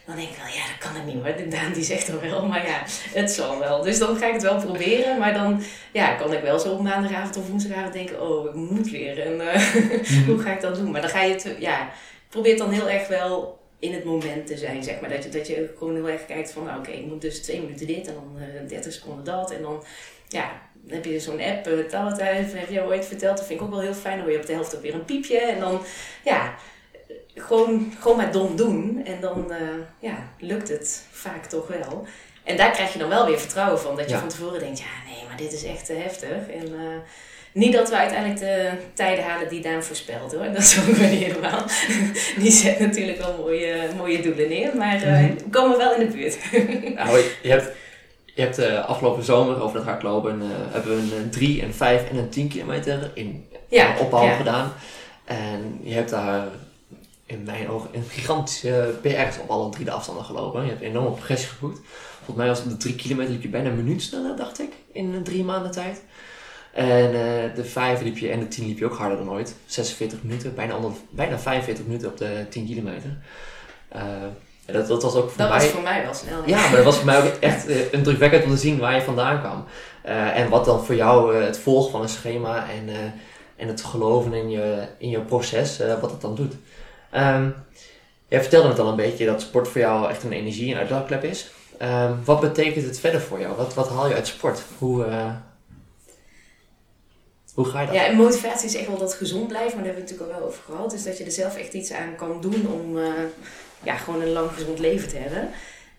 [0.07, 1.51] dan denk ik wel, ja, dat kan ik niet hoor.
[1.51, 3.83] Daan die zegt er wel, maar ja, het zal wel.
[3.83, 5.19] Dus dan ga ik het wel proberen.
[5.19, 8.91] Maar dan ja, kan ik wel zo op maandagavond of woensdagavond denken, oh, ik moet
[8.91, 9.21] weer.
[9.21, 9.63] En eh,
[10.27, 10.91] hoe ga ik dat doen?
[10.91, 11.91] Maar dan ga je het, ja,
[12.31, 15.11] probeer dan heel erg wel in het moment te zijn, zeg maar.
[15.11, 17.61] Dat je, dat je gewoon heel erg kijkt van, nou, oké, ik moet dus twee
[17.61, 19.51] minuten dit en dan eh 30 seconden dat.
[19.51, 19.85] En dan,
[20.29, 23.37] ja, dan heb je zo'n app, uh, Talentuin, heb je ooit verteld.
[23.37, 24.15] Dat vind ik ook wel heel fijn.
[24.17, 25.39] Dan hoor je op de helft ook weer een piepje.
[25.39, 25.81] En dan,
[26.25, 26.55] ja,
[27.35, 29.03] gewoon, gewoon maar dom doen.
[29.05, 29.57] En dan, uh,
[29.99, 32.07] ja, lukt het vaak toch wel.
[32.45, 33.97] En daar krijg je dan wel weer vertrouwen van.
[33.97, 34.19] Dat je Ja.
[34.21, 36.49] van tevoren denkt, ja, nee, maar dit is echt te heftig.
[36.49, 36.97] En uh,
[37.53, 40.45] niet dat we uiteindelijk de tijden halen die Daan voorspelt hoor.
[40.45, 41.63] Dat is ook weer niet helemaal.
[42.43, 44.77] Die zet natuurlijk wel mooie, mooie doelen neer.
[44.77, 45.35] Maar uh, Mhm.
[45.37, 46.39] we komen wel in de buurt.
[46.95, 47.69] Nou, je- hebt,
[48.35, 52.11] je hebt eh, afgelopen zomer over dat hardlopen, eh, hebben we een 3, een 5
[52.11, 54.37] en een 10 kilometer in Ja, opbouw ja.
[54.37, 54.73] gedaan.
[55.25, 56.47] En je hebt daar
[57.27, 60.63] in mijn ogen een gigantische PR's op alle drie de afstanden gelopen.
[60.63, 61.81] Je hebt een enorme progressie geboekt.
[62.17, 64.61] Volgens mij was het op de 3 kilometer liep je bijna een minuut sneller, dacht
[64.61, 66.03] ik, in eh, drie maanden tijd.
[66.73, 69.55] En eh, de 5 liep je en de 10 liep je ook harder dan ooit.
[69.67, 73.17] 46 minuten, bijna, onder, bijna 45 minuten op de 10 kilometer.
[73.89, 74.03] Eh,
[74.67, 75.59] dat, dat was ook voor Dat mij...
[75.59, 76.43] was voor mij wel snel.
[76.47, 79.03] Ja, maar dat was voor mij ook echt uh, indrukwekkend om te zien waar je
[79.03, 79.65] vandaan kwam.
[80.35, 83.13] En wat dan voor jou het volgen van een schema en,
[83.57, 86.55] en het geloven in je, in je proces, wat het dan doet.
[87.15, 87.55] Um,
[88.29, 91.25] jij vertelde het al een beetje dat sport voor jou echt een energie- en uitlaatklep
[91.25, 91.51] is.
[91.83, 93.57] Um, wat betekent het verder voor jou?
[93.57, 94.63] Wat, wat haal je uit sport?
[94.79, 95.05] Hoe,
[97.55, 97.95] hoe ga je dat?
[97.95, 100.33] Ja, en motivatie is echt wel dat gezond blijft, maar daar hebben we het natuurlijk
[100.33, 100.91] al wel over gehad.
[100.91, 103.13] Dus dat je er zelf echt iets aan kan doen om uh,
[103.83, 105.51] ja, gewoon een lang gezond leven te hebben.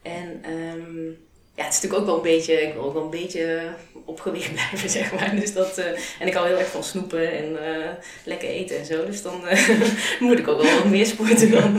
[0.02, 1.18] En um,
[1.56, 3.74] ja, het is natuurlijk ook wel een beetje, ik wil ook wel een beetje
[4.06, 5.36] op gewicht blijven, zeg maar.
[5.36, 5.86] Dus dat, eh,
[6.20, 7.90] en ik hou heel erg van snoepen en eh,
[8.24, 9.06] lekker eten en zo.
[9.06, 9.70] Dus dan eh,
[10.20, 11.78] moet ik ook wel wat meer sporten dan,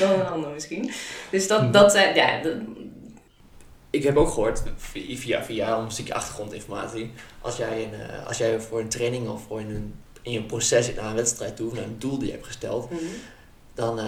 [0.00, 0.90] dan een ander misschien.
[1.30, 2.42] Dus dat, dat zijn, ja...
[2.42, 2.54] Dat,
[3.96, 8.80] ik heb ook gehoord, via, via een stukje achtergrondinformatie, als jij, een, als jij voor
[8.80, 12.18] een training of voor een, in je proces naar een wedstrijd toe, naar een doel
[12.18, 13.04] die je hebt gesteld, mhm
[13.76, 14.04] dan uh,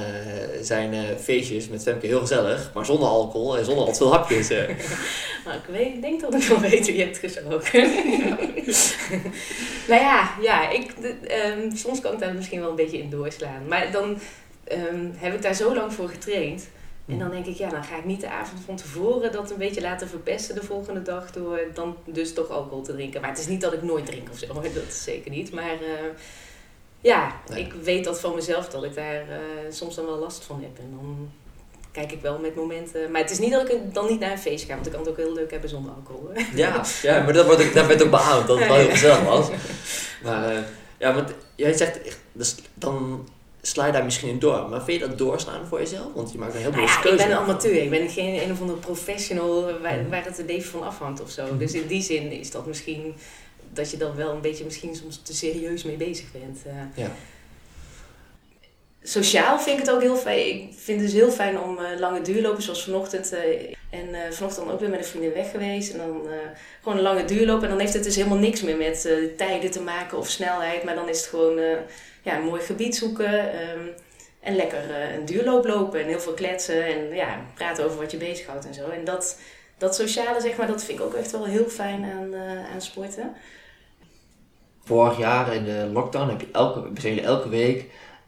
[0.60, 4.12] zijn uh, feestjes met Femke heel gezellig, maar zonder alcohol en zonder al te veel
[4.12, 4.50] hapjes.
[4.50, 4.58] Uh.
[5.44, 7.80] nou, ik, weet, denk dat ik wel weet wie je hebt gesproken.
[9.88, 13.68] nou ja, ja ik, um, soms kan ik daar misschien wel een beetje in doorslaan.
[13.68, 14.18] Maar dan
[14.72, 16.68] um, heb ik daar zo lang voor getraind.
[17.08, 19.58] En dan denk ik, ja, dan ga ik niet de avond van tevoren dat een
[19.58, 23.20] beetje laten verpesten de volgende dag door dan dus toch alcohol te drinken.
[23.20, 25.52] Maar het is niet dat ik nooit drink of zo, dat is zeker niet.
[25.52, 25.76] Maar
[27.00, 29.36] ja, ik weet dat van mezelf dat ik daar uh,
[29.70, 30.78] soms dan wel last van heb.
[30.78, 31.30] En dan
[31.92, 33.10] kijk ik wel met momenten.
[33.10, 35.00] Maar het is niet dat ik dan niet naar een feest ga, want ik kan
[35.00, 36.30] het ook heel leuk hebben zonder alcohol.
[36.54, 39.24] Ja, ja maar dat, wordt ook, dat werd ook beaamd, dat het wel heel gezellig
[39.24, 39.48] was.
[40.22, 40.58] Maar uh,
[40.98, 43.28] ja, want jij zegt, dus dan
[43.62, 44.68] sla je daar misschien in door.
[44.68, 46.12] Maar vind je dat doorslaan voor jezelf?
[46.14, 47.82] Want je maakt een heel veel nou ja, Ik ben een amateur.
[47.82, 51.46] Ik ben geen een of andere professional waar, waar het leven van afhangt of zo.
[51.46, 51.58] Mhm.
[51.58, 53.14] Dus in die zin is dat misschien
[53.72, 56.58] dat je dan wel een beetje misschien soms te serieus mee bezig bent.
[56.66, 57.10] Uh, ja.
[59.02, 60.46] Sociaal vind ik het ook heel fijn.
[60.46, 63.32] Ik vind het dus heel fijn om uh, lange duurlopen, zoals vanochtend.
[63.32, 63.38] Uh,
[63.90, 65.92] en vanochtend ook weer met een vriendin weg geweest.
[65.92, 66.22] En dan
[66.82, 67.62] gewoon een lange duurloop.
[67.62, 70.84] En dan heeft het dus helemaal niks meer met tijden te maken of snelheid.
[70.84, 71.58] Maar dan is het gewoon
[72.22, 73.60] ja, een mooi gebied zoeken.
[73.70, 73.94] Um,
[74.40, 76.84] en lekker een duurloop lopen en heel veel kletsen.
[76.84, 78.88] En ja, praten over wat je bezighoudt en zo.
[78.88, 79.38] En dat,
[79.78, 82.34] dat sociale, zeg maar, dat vind ik ook echt wel heel fijn aan,
[82.72, 83.34] aan sporten
[84.88, 87.84] vorig jaar in de lockdown heb je elke, elke week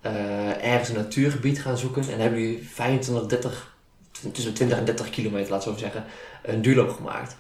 [0.07, 2.03] uh, ergens een natuurgebied gaan zoeken.
[2.03, 3.76] En hebben jullie 25, 30,
[4.33, 6.05] tussen 20 en 30 kilometer, laten we zeggen,
[6.42, 7.37] een duurloop gemaakt.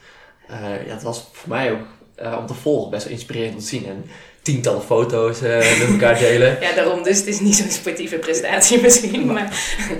[0.86, 1.86] Ja, dat was voor mij ook
[2.38, 3.86] om te volgen best wel inspirerend om te zien.
[3.86, 4.04] En
[4.50, 6.56] tientallen foto's uh, met elkaar delen.
[6.66, 7.02] ja, daarom.
[7.02, 9.26] Dus het is niet zo'n sportieve prestatie misschien.
[9.26, 9.34] Maar,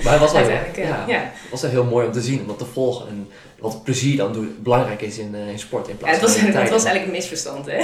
[0.03, 1.33] maar, het was wel, ja, ja.
[1.51, 3.09] was wel heel mooi om te zien, om dat te volgen.
[3.09, 6.41] En wat plezier dan belangrijk is in, uh, in sport in plaats ja, het was,
[6.41, 7.67] van Het was eigenlijk een misverstand.
[7.67, 7.79] Hè?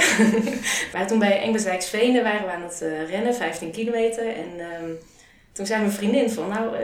[0.93, 4.25] maar toen bij Engelswijksvenen waren we aan het uh, rennen, 15 kilometer.
[4.27, 4.97] En um,
[5.51, 6.75] toen zei mijn vriendin van, nou,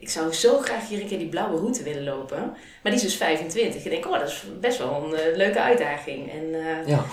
[0.00, 2.40] ik zou zo graag hier een keer die blauwe route willen lopen.
[2.82, 3.84] Maar die is dus 25.
[3.84, 6.32] Ik denk, oh, dat is best wel een leuke uitdaging.
[6.32, 6.50] En
[6.86, 7.04] ja.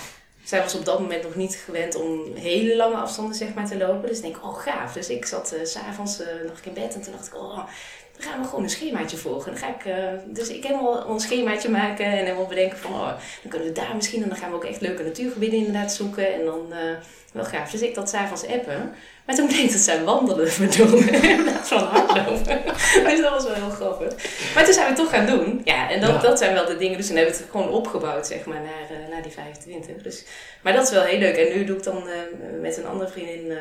[0.49, 3.77] Zij was op dat moment nog niet gewend om hele lange afstanden zeg maar, te
[3.77, 4.07] lopen.
[4.07, 4.93] Dus ik denk, oh gaaf.
[4.93, 7.63] Dus ik zat s s'avonds nog in bed en toen dacht ik, oh
[8.19, 9.51] dan gaan we gewoon een schemaatje volgen.
[9.51, 13.07] Dan ga ik, uh, dus ik helemaal een schemaatje maken en helemaal bedenken van, oh,
[13.41, 16.33] dan kunnen we daar misschien, en dan gaan we ook echt leuke natuurgebieden inderdaad zoeken.
[16.33, 16.77] En dan, uh,
[17.33, 17.71] wel gaaf.
[17.71, 18.93] Dus ik dat s'avonds appen.
[19.25, 22.61] Maar toen bleek dat zij wandelen bedoelde in plaats van hardlopen.
[23.05, 24.13] dus dat was wel heel grappig.
[24.53, 25.61] Maar toen zijn we het toch gaan doen.
[25.63, 26.97] Ja, en dat, dat zijn wel de dingen.
[26.97, 30.03] Dus dan hebben we het gewoon opgebouwd, zeg maar, naar, uh, naar die 25.
[30.03, 30.25] Dus,
[30.61, 31.35] maar dat is wel heel leuk.
[31.35, 32.03] En nu doe ik dan
[32.61, 33.57] met een andere vriendin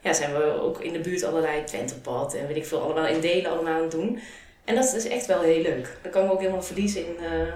[0.00, 3.20] ja, zijn we ook in de buurt allerlei Twentepad en weet ik veel, allemaal in
[3.20, 4.20] delen allemaal aan het doen.
[4.64, 5.96] En dat is echt wel heel leuk.
[6.02, 7.52] Dan kan ik ook helemaal verliezen in uh,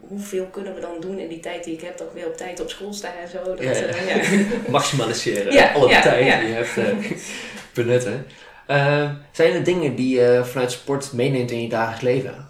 [0.00, 2.36] hoeveel kunnen we dan doen in die tijd die ik heb, dat ik weer op
[2.36, 3.44] tijd op school sta en zo.
[3.44, 4.44] Dat, ja, uh, ja.
[4.70, 7.12] Maximaliseren, alle tijd die je hebt uh,
[7.74, 8.26] benutten.
[8.66, 12.48] Ehm, zijn er dingen die je vanuit sport meeneemt in je dagelijks leven?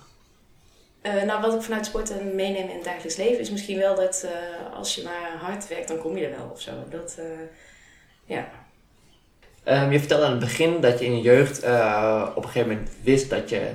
[1.26, 4.26] nou, wat ik vanuit sport meeneem in het dagelijks leven is misschien wel dat
[4.74, 6.70] als je maar hard werkt, dan kom je er wel of zo.
[6.90, 7.18] Dat,
[8.24, 8.48] ja,
[9.68, 12.68] Um, je vertelde aan het begin dat je in je jeugd uh, op een gegeven
[12.68, 13.70] moment wist dat je,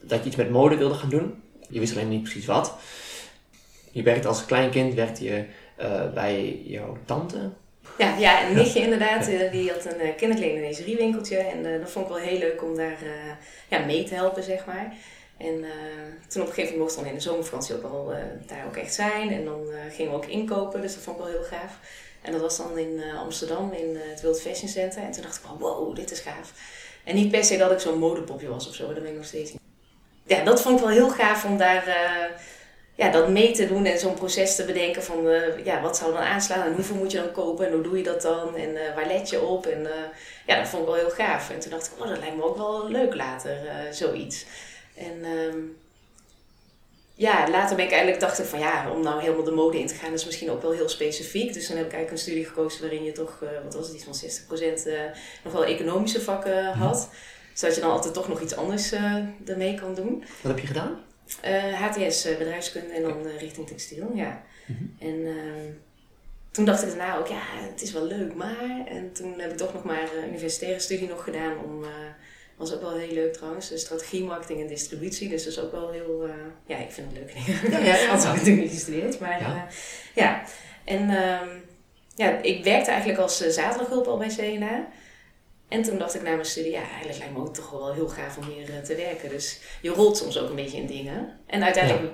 [0.00, 1.42] dat je iets met mode wilde gaan doen.
[1.68, 2.74] Je wist alleen niet precies wat.
[3.90, 5.44] Je werkte als klein kind werkte je
[5.80, 7.50] uh, bij jouw tante.
[7.98, 9.26] Ja, ja een nichtje inderdaad.
[9.26, 9.48] Ja.
[9.50, 11.36] Die had een uh, kinderkledingeriewinkeltje.
[11.36, 12.98] En dat vond ik wel heel leuk om daar
[13.68, 14.92] ja, mee te helpen, zeg maar.
[15.36, 15.64] En
[16.28, 18.12] toen op een gegeven moment mocht dan in de zomervakantie ook al
[18.46, 19.30] daar ook echt zijn.
[19.30, 21.78] En dan gingen we ook inkopen, dus dat vond ik wel heel gaaf.
[22.22, 25.02] En dat was dan in uh, Amsterdam, in uh, het World Fashion Center.
[25.02, 26.52] En toen dacht ik van, wow, dit is gaaf.
[27.04, 29.24] En niet per se dat ik zo'n modepopje was of zo, dat ben ik nog
[29.24, 29.60] steeds niet.
[30.26, 32.36] Ja, dat vond ik wel heel gaaf om daar uh,
[32.94, 35.22] ja, dat mee te doen en zo'n proces te bedenken van,
[35.64, 38.02] ja, wat zou dan aanslaan en hoeveel moet je dan kopen en hoe doe je
[38.02, 39.66] dat dan en waar let je op.
[39.66, 39.88] En
[40.46, 41.50] ja, dat vond ik wel heel gaaf.
[41.50, 43.56] En toen dacht ik, oh, dat lijkt me ook wel leuk later,
[43.90, 44.44] zoiets.
[44.96, 45.24] En...
[45.24, 45.76] Um,
[47.18, 49.86] ja, later ben ik eigenlijk dacht ik van ja, om nou helemaal de mode in
[49.86, 51.52] te gaan is misschien ook wel heel specifiek.
[51.52, 53.96] Dus dan heb ik eigenlijk een studie gekozen waarin je toch, uh, wat was het,
[53.96, 55.00] iets van 60% uh,
[55.44, 56.78] nog wel economische vakken mhm.
[56.78, 57.10] had.
[57.52, 59.14] Zodat je dan altijd toch nog iets anders uh,
[59.46, 60.24] ermee kan doen.
[60.40, 61.00] Wat heb je gedaan?
[61.74, 64.42] HTS, eh, bedrijfskunde en dan richting textiel, ja.
[64.66, 64.84] Mhm.
[64.98, 65.72] En ehm,
[66.50, 68.86] toen dacht ik daarna ook, ja, het is wel leuk, maar...
[68.86, 71.84] En toen heb ik toch nog maar een universitaire studie nog gedaan om
[72.58, 73.68] was ook wel heel leuk trouwens.
[73.68, 75.28] De strategie, marketing en distributie.
[75.28, 76.24] Dus dat is ook wel heel...
[76.24, 76.30] eh,
[76.66, 77.60] ja, ik vind het dingen.
[77.72, 78.06] Ja, ja, ja.
[78.06, 79.18] Anders had ik natuurlijk niet gestudeerd.
[79.20, 79.48] Maar Ja.
[79.54, 79.68] ja.
[80.14, 80.42] ja.
[80.84, 81.48] En ehm,
[82.14, 84.88] ja, ik werkte eigenlijk als eh, zaterdaghulp al bij CNA.
[85.68, 88.08] En toen dacht ik na mijn studie, ja, eigenlijk lijkt me ook toch wel heel
[88.08, 89.28] gaaf om hier eh, te werken.
[89.28, 91.38] Dus je rolt soms ook een beetje in dingen.
[91.46, 92.04] En uiteindelijk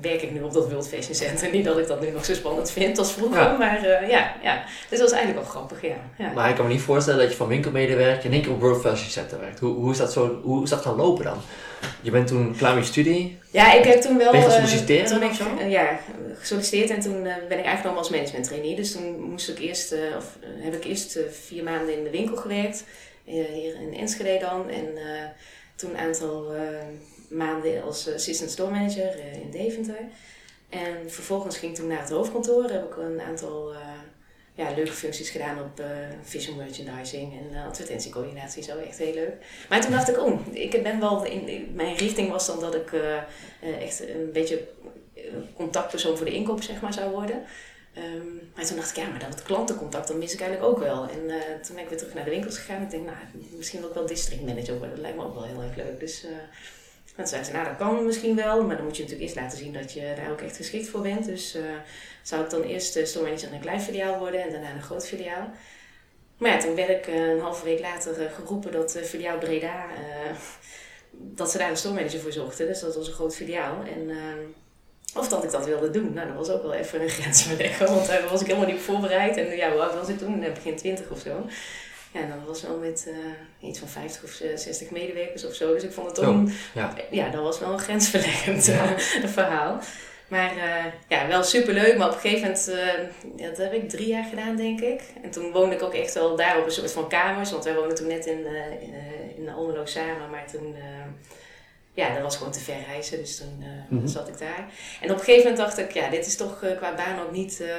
[0.00, 1.50] werk ik nu op dat World Fashion Center.
[1.56, 3.56] Niet dat ik dat nu nog zo spannend vind als vroeger, Ja.
[3.56, 4.64] maar eh, ja, ja.
[4.90, 5.96] Dus dat is eigenlijk wel grappig, ja.
[6.18, 6.32] ja.
[6.32, 8.80] Maar ik kan me niet voorstellen dat je van winkelmedewerker in één keer op World
[8.80, 9.58] Fashion Center werkt.
[9.60, 11.38] Hoe, hoe, is dat zo, hoe is dat gaan lopen dan?
[12.00, 13.38] Je bent toen klaar met je studie.
[13.50, 14.30] Ja, ik heb toen wel...
[14.32, 14.52] Ben je eh,
[15.30, 15.56] of zo?
[15.58, 16.00] eh, ja,
[16.38, 18.76] gesolliciteerd en toen eh, ben ik eigenlijk nog als management trainee.
[18.76, 22.36] Dus toen moest ik eerst, eh, of heb ik eerst vier maanden in de winkel
[22.36, 22.84] gewerkt.
[23.24, 24.70] hier in Enschede dan.
[24.70, 24.86] En
[25.76, 26.52] toen een aantal
[27.28, 29.98] maanden als assistant store manager in Deventer.
[30.68, 32.70] En vervolgens ging ik toen naar het hoofdkantoor.
[32.70, 33.72] Heb ik een aantal
[34.54, 35.82] ja, leuke functies gedaan op
[36.22, 38.62] visual merchandising en eh, advertentiecoördinatie.
[38.62, 39.34] Zo echt heel leuk.
[39.68, 42.92] Maar toen dacht ik, oh, ik ben wel in, mijn richting was dan dat ik
[42.92, 44.68] eh, echt een beetje
[45.56, 47.42] contactpersoon voor de inkoop zeg maar zou worden.
[47.94, 51.02] Ehm, maar toen dacht ik, ja, maar dat klantencontact, dat mis ik eigenlijk ook wel.
[51.02, 51.20] En
[51.62, 52.82] toen ben ik weer terug naar de winkels gegaan.
[52.82, 53.16] Ik denk, nou,
[53.56, 54.90] misschien wil ik wel district manager worden.
[54.90, 56.00] Dat lijkt me ook wel heel erg leuk.
[56.00, 56.26] Dus
[57.14, 58.64] eh toen zei ze, nou, dat kan misschien wel.
[58.64, 61.00] Maar dan moet je natuurlijk eerst laten zien dat je daar ook echt geschikt voor
[61.00, 61.24] bent.
[61.26, 61.62] Dus eh,
[62.22, 64.82] zou ik dan eerst uh, store manager in een klein filiaal worden en daarna een
[64.82, 65.50] groot filiaal.
[66.38, 69.38] Maar ja, toen werd ik eh, een halve week later eh, geroepen dat eh, filiaal
[69.38, 70.30] Breda, eh,
[71.10, 72.66] dat ze daar een store manager voor zochten.
[72.66, 73.82] Dus dat was een groot filiaal.
[73.94, 76.12] En, eh, of dat ik dat wilde doen.
[76.12, 78.80] Nou, dat was ook wel even een grens verleggen, want daar was ik helemaal niet
[78.80, 79.36] voorbereid.
[79.36, 80.42] En ja, hoe oud was ik toen?
[80.42, 81.46] Eh, Begin 20 of zo.
[82.14, 85.54] Ja, en dat was wel met eh, iets van 50 of eh, 60 medewerkers of
[85.54, 85.72] zo.
[85.72, 86.94] Dus ik vond het toen, ja.
[87.10, 88.96] ja, dat was wel een grensverleggend eh,
[89.38, 89.80] verhaal.
[90.28, 91.96] Maar uh, ja, wel superleuk.
[91.96, 92.68] Maar op een gegeven moment,
[93.38, 95.02] uh, dat heb ik drie jaar gedaan, denk ik.
[95.22, 97.50] En toen woonde ik ook echt wel daar op een soort van kamers.
[97.50, 98.94] Want wij woonden toen net in, uh, in,
[99.36, 100.30] in Almelo samen.
[100.30, 100.74] Maar toen,
[101.94, 103.18] ja, dat was gewoon te ver reizen.
[103.18, 104.08] Dus toen mm -hmm.
[104.08, 104.68] zat ik daar.
[105.00, 107.60] En op een gegeven moment dacht ik, ja, dit is toch qua baan ook niet
[107.60, 107.74] eh,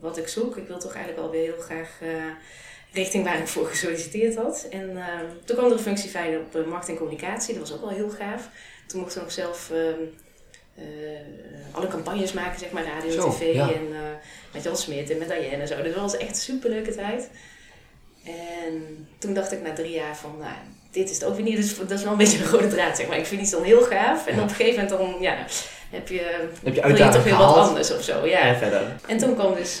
[0.00, 0.56] wat ik zoek.
[0.56, 2.08] Ik wil toch eigenlijk wel weer heel graag eh,
[2.92, 4.66] richting waar ik voor gesolliciteerd had.
[4.70, 5.04] En uh,
[5.44, 7.54] toen kwam er een functie vrij op uh, marketing en communicatie.
[7.54, 8.48] Dat was ook wel heel gaaf.
[8.86, 10.84] Toen mocht ik nog zelf uh,
[11.70, 13.54] alle campagnes maken, zeg maar, radio, zo, tv.
[13.54, 13.72] Ja.
[13.72, 13.98] En uh,
[14.52, 15.82] met Jan Smit en met Diane en zo.
[15.82, 17.30] Dus dat was echt een superleuke tijd.
[18.24, 20.54] En toen dacht ik na drie jaar van, nou,
[20.90, 21.56] dit is het ook weer niet.
[21.56, 23.18] Dus dat is wel een beetje een rode draad, zeg maar.
[23.18, 24.26] Ik vind iets dan heel gaaf.
[24.26, 24.42] En ja.
[24.42, 25.46] op een gegeven moment dan, ja,
[25.90, 28.26] heb je, heb je, toch weer wat anders of zo.
[28.26, 28.40] Ja.
[28.40, 28.96] En verder.
[29.06, 29.80] En toen kwam dus...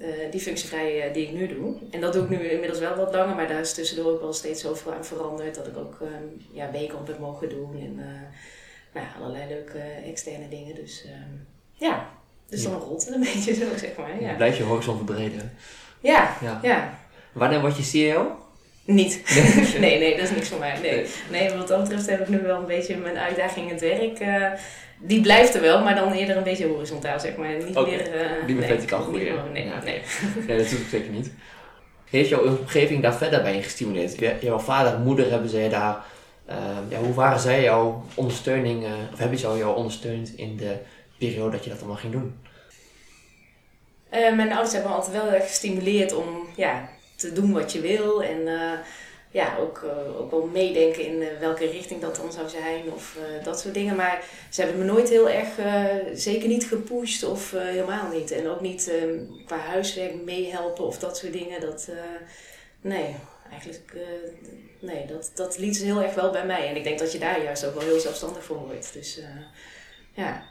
[0.00, 1.76] Uh, die functie vrij uh, die ik nu doe.
[1.90, 4.32] En dat doe ik nu inmiddels wel wat langer, maar daar is tussendoor ook wel
[4.32, 5.54] steeds zoveel aan veranderd.
[5.54, 6.08] Dat ik ook uh,
[6.52, 8.00] ja, weekamp heb mogen doen en
[8.94, 10.74] nou, allerlei leuke externe dingen.
[10.74, 11.04] Dus
[11.72, 12.10] ja,
[12.48, 14.22] dus dan rolt het een beetje zo, zeg maar.
[14.22, 14.34] Ja.
[14.34, 15.52] Blijf je horizon verbreden.
[16.00, 16.58] Ja, ja.
[16.62, 16.98] ja.
[17.32, 18.38] Wanneer word je CEO?
[18.84, 19.22] Niet.
[19.80, 20.78] nee, nee, dat is niks voor mij.
[20.82, 21.06] Nee.
[21.30, 24.20] nee, wat dat betreft heb ik nu wel een beetje mijn uitdaging in het werk.
[24.20, 24.58] Uh,
[24.98, 27.56] die blijft er wel, maar dan eerder een beetje horizontaal, zeg maar.
[27.66, 27.90] Niet okay.
[27.90, 28.14] meer...
[28.14, 29.52] Uh, niet meer nee, verticaal groeien.
[29.52, 29.82] Nee, ja.
[29.84, 30.02] nee.
[30.46, 31.30] nee, dat doe ik zeker niet.
[32.10, 34.40] Heeft jouw omgeving daar verder bij gestimuleerd?
[34.40, 36.04] Jouw vader en moeder, hebben zij daar...
[36.48, 36.56] Uh,
[36.88, 40.76] ja, hoe waren zij jouw ondersteuning, uh, of hebben zij jou ondersteund in de
[41.18, 42.34] periode dat je dat allemaal ging doen?
[44.10, 46.88] Mijn ouders hebben me altijd wel gestimuleerd om ja,
[47.20, 48.22] te doen wat je wil.
[48.22, 48.72] En uh,
[49.30, 53.60] ja, ook, uh, ook wel meedenken in welke richting dat dan zou zijn of dat
[53.60, 53.96] soort dingen.
[53.96, 55.48] Maar ze hebben me nooit heel erg,
[56.14, 58.30] zeker niet gepusht of helemaal niet.
[58.30, 58.92] En ook niet
[59.46, 61.60] qua huiswerk meehelpen of dat soort dingen.
[61.60, 61.88] Dat,
[62.80, 63.14] nee,
[63.50, 63.96] eigenlijk,
[64.80, 66.68] nee, dat, dat liet ze heel erg wel bij mij.
[66.68, 68.92] En ik denk dat je daar juist ook wel heel zelfstandig voor wordt.
[68.92, 69.20] Dus
[70.14, 70.48] ja.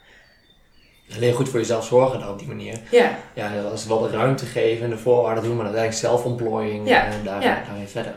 [1.16, 2.80] Alleen goed voor jezelf zorgen dan op die manier.
[2.92, 3.18] Ja.
[3.34, 7.06] Ja, dat is wel de ruimte geven en de voorwaarden doen, maar uiteindelijk zelfontplooiing ja.
[7.06, 7.64] en daar, ja.
[7.68, 8.16] daarin verder.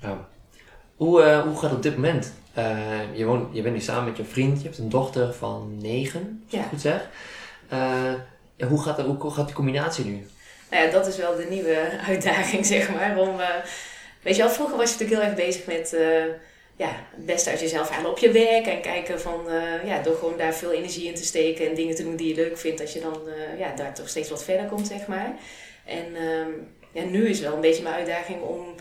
[0.00, 0.26] Ja.
[0.96, 2.32] Hoe, uh, hoe gaat het op dit moment?
[2.58, 2.76] Uh,
[3.14, 6.42] je, woont, je bent nu samen met je vriend, je hebt een dochter van negen,
[6.44, 6.60] als ja.
[6.60, 7.08] ik goed zeg.
[7.72, 10.26] Uh, hoe, gaat, hoe gaat die combinatie nu?
[10.70, 13.18] Nou ja, dat is wel de nieuwe uitdaging, zeg maar.
[13.18, 13.36] Om,
[14.22, 15.96] weet je wel, vroeger was je natuurlijk heel erg bezig met
[16.76, 18.66] ja, het beste uit jezelf halen op je werk.
[18.66, 21.94] En kijken van, uh, ja, door gewoon daar veel energie in te steken en dingen
[21.94, 24.44] te doen die je leuk vindt, dat je dan uh, ja, daar toch steeds wat
[24.44, 25.34] verder komt, zeg maar.
[25.84, 26.46] En uh,
[26.92, 28.74] ja, nu is wel een beetje mijn uitdaging om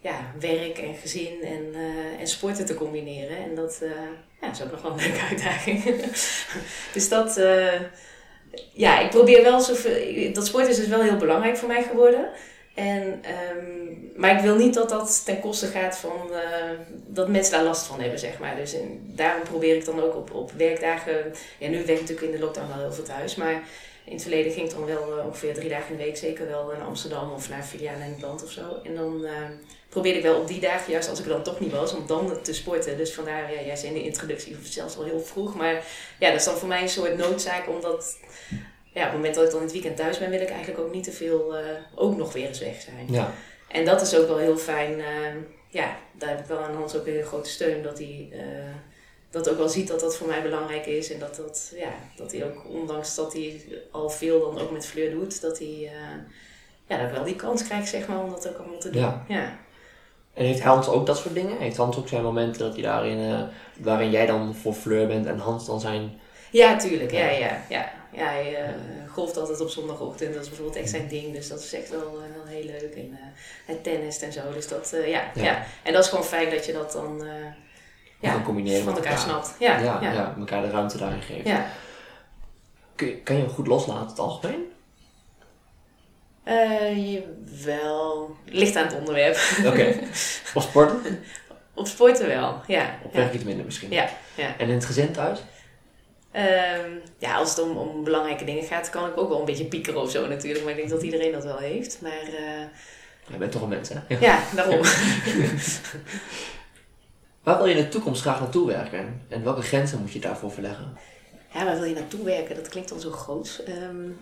[0.00, 3.36] ja, werk en gezin en, uh, en sporten te combineren.
[3.36, 3.82] En dat
[4.40, 5.84] ja, is ook nog wel een leuke uitdaging.
[6.94, 7.40] dus dat,
[8.72, 12.30] ja, ik probeer wel zoveel, dat sport is dus wel heel belangrijk voor mij geworden.
[12.76, 13.22] En,
[13.56, 16.38] um, maar ik wil niet dat dat ten koste gaat van uh,
[17.06, 18.56] dat mensen daar last van hebben, zeg maar.
[18.56, 21.32] Dus daarom probeer ik dan ook op, op werkdagen.
[21.58, 23.34] Ja, nu werk ik natuurlijk in de lockdown wel heel veel thuis.
[23.34, 23.62] Maar
[24.04, 26.46] in het verleden ging ik dan wel eh, ongeveer drie dagen in de week zeker
[26.46, 28.80] wel naar Amsterdam of naar filialen in het land of zo.
[28.84, 29.30] En dan uh,
[29.88, 32.06] probeerde ik wel op die dagen, juist als ik er dan toch niet was, om
[32.06, 32.96] dan te sporten.
[32.96, 35.54] Dus vandaar, ja, jij zei in de introductie, of zelfs al heel vroeg.
[35.54, 35.74] Maar
[36.18, 38.16] ja, dat is dan voor mij een soort noodzaak, omdat
[38.96, 40.80] ja, op het moment dat ik dan in het weekend thuis ben, wil ik eigenlijk
[40.80, 43.06] ook niet te veel uh, ook nog weer eens weg zijn.
[43.08, 43.32] Ja.
[43.68, 45.02] En dat is ook wel heel fijn.
[45.68, 48.32] ja, daar heb ik wel aan Hans ook een grote steun dat hij
[49.30, 51.12] dat ook wel ziet dat dat voor mij belangrijk is.
[51.12, 54.86] En dat, dat, ja, dat hij ook, ondanks dat hij al veel dan ook met
[54.86, 55.90] Fleur doet, dat hij
[56.86, 59.02] ja, dat wel die kans krijgt zeg maar, om dat ook allemaal te doen.
[59.02, 59.24] Ja.
[59.28, 59.56] ja.
[60.34, 61.58] En heeft Hans ook dat soort dingen?
[61.58, 65.38] Heeft Hans ook zijn momenten dat hij daarin, waarin jij dan voor Fleur bent en
[65.38, 66.20] Hans dan zijn...
[66.50, 67.10] Ja, tuurlijk.
[67.10, 67.62] Ja, ja, ja.
[67.68, 67.92] ja
[68.24, 70.34] hij uh, golft altijd op zondagochtend.
[70.34, 71.32] Dat is bijvoorbeeld echt zijn ding.
[71.32, 72.94] Dus dat is echt wel, wel heel leuk.
[72.94, 73.18] En
[73.64, 74.52] het tennis en zo.
[74.52, 75.66] Dus dat, ja, ja, ja.
[75.82, 77.24] En dat is gewoon fijn dat je dat dan
[78.20, 79.54] ja, combineren van elkaar, snapt.
[79.58, 80.34] Ja, ja, ja.
[80.38, 81.46] elkaar de ruimte daarin geeft.
[81.46, 81.66] Ja.
[82.94, 84.72] Kun kan je hem goed loslaten, het algemeen?
[86.44, 87.20] Uh,
[87.64, 88.36] wel.
[88.44, 89.38] Ligt aan het onderwerp.
[89.66, 89.94] Oké.
[90.54, 91.20] Op sporten?
[91.74, 92.98] Op sporten wel, ja.
[93.02, 93.90] Op werk iets minder misschien?
[93.90, 94.08] Ja.
[94.34, 94.54] ja.
[94.58, 95.38] En in het gezin thuis?
[96.36, 99.64] Um, ja, als het om, om belangrijke dingen gaat, kan ik ook wel een beetje
[99.64, 100.64] piekeren of zo natuurlijk.
[100.64, 101.98] Maar ik denk dat iedereen dat wel heeft.
[102.02, 102.22] Maar...
[102.30, 102.60] Uh,
[103.30, 104.00] je bent toch een mens, hè?
[104.20, 104.80] Ja, daarom.
[107.42, 109.22] Waar wil je in de toekomst graag naartoe werken?
[109.28, 110.96] En welke grenzen moet je daarvoor verleggen?
[111.52, 112.56] Ja, waar wil je naartoe werken?
[112.56, 113.62] Dat klinkt dan zo groot.
[113.68, 114.18] Um,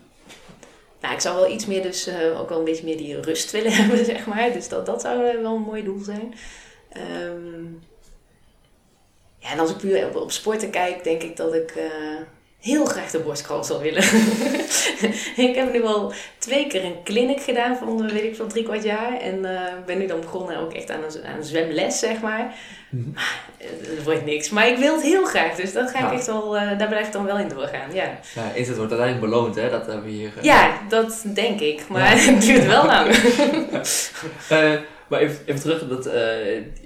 [1.01, 3.51] nou, ik zou wel iets meer dus uh, ook wel een beetje meer die rust
[3.51, 4.53] willen hebben, zeg maar.
[4.53, 6.35] Dus dat, dat zou wel een mooi doel zijn.
[7.23, 7.83] Um,
[9.45, 11.75] ja, en als ik puur op, op sporten kijk, denk ik dat ik...
[11.77, 12.21] Uh,
[12.65, 14.03] heel graag de borstkrol zou willen.
[15.49, 18.83] ik heb nu al twee keer een clinic gedaan van, weet ik veel, drie kwart
[18.83, 19.21] jaar.
[19.21, 22.55] En uh, ben nu dan begonnen ook echt aan een, aan een zwemles, zeg maar.
[22.91, 23.15] Mm
[23.97, 24.51] het wordt niks.
[24.51, 27.07] Maar ik wil het heel graag, dus dat ga ik echt wel, uh, daar blijf
[27.07, 28.19] ik dan wel in doorgaan, ja.
[28.35, 29.71] Ja, is het wordt uiteindelijk beloond, hè?
[29.71, 30.33] Dat hebben we hier...
[30.41, 31.89] Ja, dat denk ik.
[31.89, 33.07] Maar het duurt wel lang.
[35.09, 36.05] maar even, even terug, dat,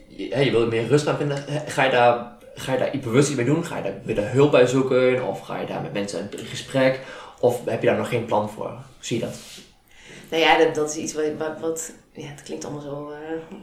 [0.09, 1.45] je, je wil meer rust gaan vinden.
[1.67, 3.65] Ga je daar ga je daar iets bewust mee doen?
[3.65, 5.27] Ga je daar weer hulp bij zoeken?
[5.27, 7.01] Of ga je daar met mensen in gesprek?
[7.41, 8.73] Of heb je daar nog geen plan voor?
[9.01, 9.37] Zie je dat?
[10.31, 13.59] Nou ja, dat, dat is iets wat, wat, ja, het klinkt allemaal zo, uh,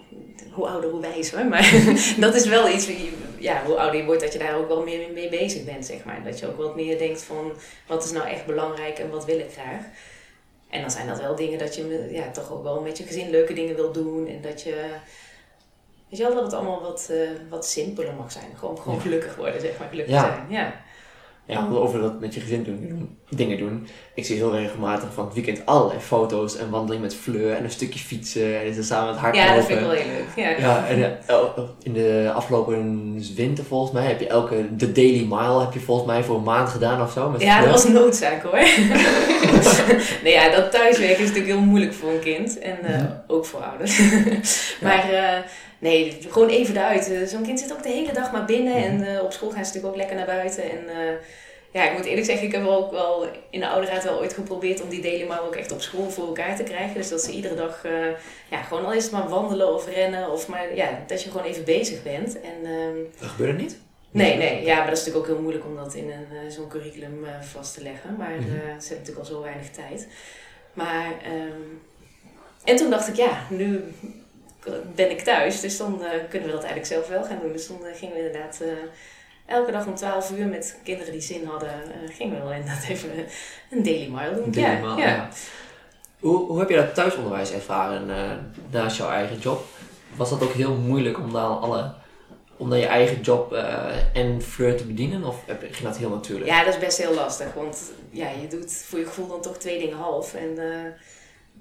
[0.51, 1.71] hoe ouder hoe wijzer, maar
[2.19, 2.89] dat is wel iets,
[3.37, 6.03] ja, hoe ouder je wordt, dat je daar ook wel meer mee bezig bent, zeg
[6.03, 6.23] maar.
[6.23, 7.51] Dat je ook wat meer denkt van,
[7.87, 9.81] wat is nou echt belangrijk en wat wil ik graag?
[10.69, 13.29] En dan zijn dat wel dingen dat je ja, toch ook wel met je gezin
[13.29, 14.85] leuke dingen wil doen en dat je
[16.15, 17.17] Weet je wel, dat het allemaal wat, uh,
[17.49, 18.45] wat simpeler mag zijn.
[18.57, 19.87] Gewoon, gewoon gelukkig worden, zeg maar.
[19.89, 20.73] Gelukkig zijn, ja.
[21.47, 23.87] Ja, over dat met je gezin doen, dingen doen.
[24.13, 27.71] Ik zie heel regelmatig van het weekend allerlei foto's en wandeling met Fleur en een
[27.71, 29.49] stukje fietsen en is samen met hardlopen.
[29.49, 30.45] Ja, dat vind ik wel heel leuk.
[30.45, 35.25] Ja, ja en uh, in de afgelopen winter volgens mij heb je elke, de Daily
[35.29, 37.29] Mile heb je volgens mij voor een maand gedaan of zo.
[37.29, 38.59] Met ja, dat was noodzaak hoor.
[40.23, 43.23] nee ja, dat thuiswerken is natuurlijk heel moeilijk voor een kind en uh, ja.
[43.27, 44.01] ook voor ouders.
[44.83, 45.37] maar uh,
[45.85, 47.09] Nee, gewoon even eruit.
[47.09, 48.75] Uh, Zo'n kind zit ook de hele dag maar binnen.
[48.75, 50.63] En uh, op school gaan ze natuurlijk ook lekker naar buiten.
[50.63, 51.13] En uh,
[51.71, 54.33] ja, ik moet eerlijk zeggen, ik heb ook wel in de oude raad wel ooit
[54.33, 56.95] geprobeerd om die delen maar ook echt op school voor elkaar te krijgen.
[56.95, 57.83] Dus dat ze iedere dag,
[58.49, 60.31] ja, gewoon al is het maar wandelen of rennen.
[60.31, 62.41] Of maar ja, dat je gewoon even bezig bent.
[62.41, 62.69] En,
[63.19, 63.77] dat gebeurt niet?
[64.11, 66.67] Nee, nee, ja, maar dat is natuurlijk ook heel moeilijk om dat in een, zo'n
[66.67, 68.15] curriculum vast te leggen.
[68.17, 68.45] Maar -hmm.
[68.45, 70.07] ze hebben natuurlijk al zo weinig tijd.
[70.73, 71.81] Maar, um,
[72.63, 73.83] en toen dacht ik, ja, nu
[74.95, 75.61] ben ik thuis.
[75.61, 77.51] Dus dan uh, kunnen we dat eigenlijk zelf wel gaan doen.
[77.51, 78.67] Dus dan uh, gingen we inderdaad uh,
[79.45, 81.69] elke dag om 12 uur met kinderen die zin hadden,
[82.11, 83.09] gingen we wel inderdaad even
[83.71, 84.51] een daily mile doen.
[84.51, 85.07] Daily ja, mile, ja.
[85.07, 85.29] ja.
[86.19, 88.07] Hoe, hoe heb je dat thuisonderwijs ervaren
[88.71, 89.65] naast jouw eigen job?
[90.15, 91.93] Was dat ook heel moeilijk om dan alle
[92.57, 93.53] om dan je eigen job
[94.13, 95.23] en Fleur te bedienen?
[95.23, 96.49] Of ging dat heel natuurlijk?
[96.49, 97.53] Ja, dat is best heel lastig.
[97.53, 100.33] Want ja, je doet voor je gevoel dan toch twee dingen half.
[100.33, 100.57] En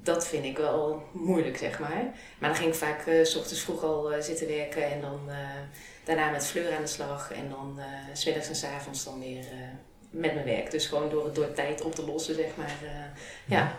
[0.05, 2.05] dat vind ik wel moeilijk, zeg maar.
[2.39, 5.21] Maar dan ging ik vaak uh, s ochtends vroeg al uh, zitten werken en dan
[5.29, 5.35] uh,
[6.05, 7.33] daarna met Fleur aan de slag.
[7.33, 9.45] En dan uh, smiddags en s avonds dan weer
[10.11, 10.71] met mijn werk.
[10.71, 12.79] Dus gewoon door, door tijd op te lossen, zeg maar.
[13.47, 13.77] ja.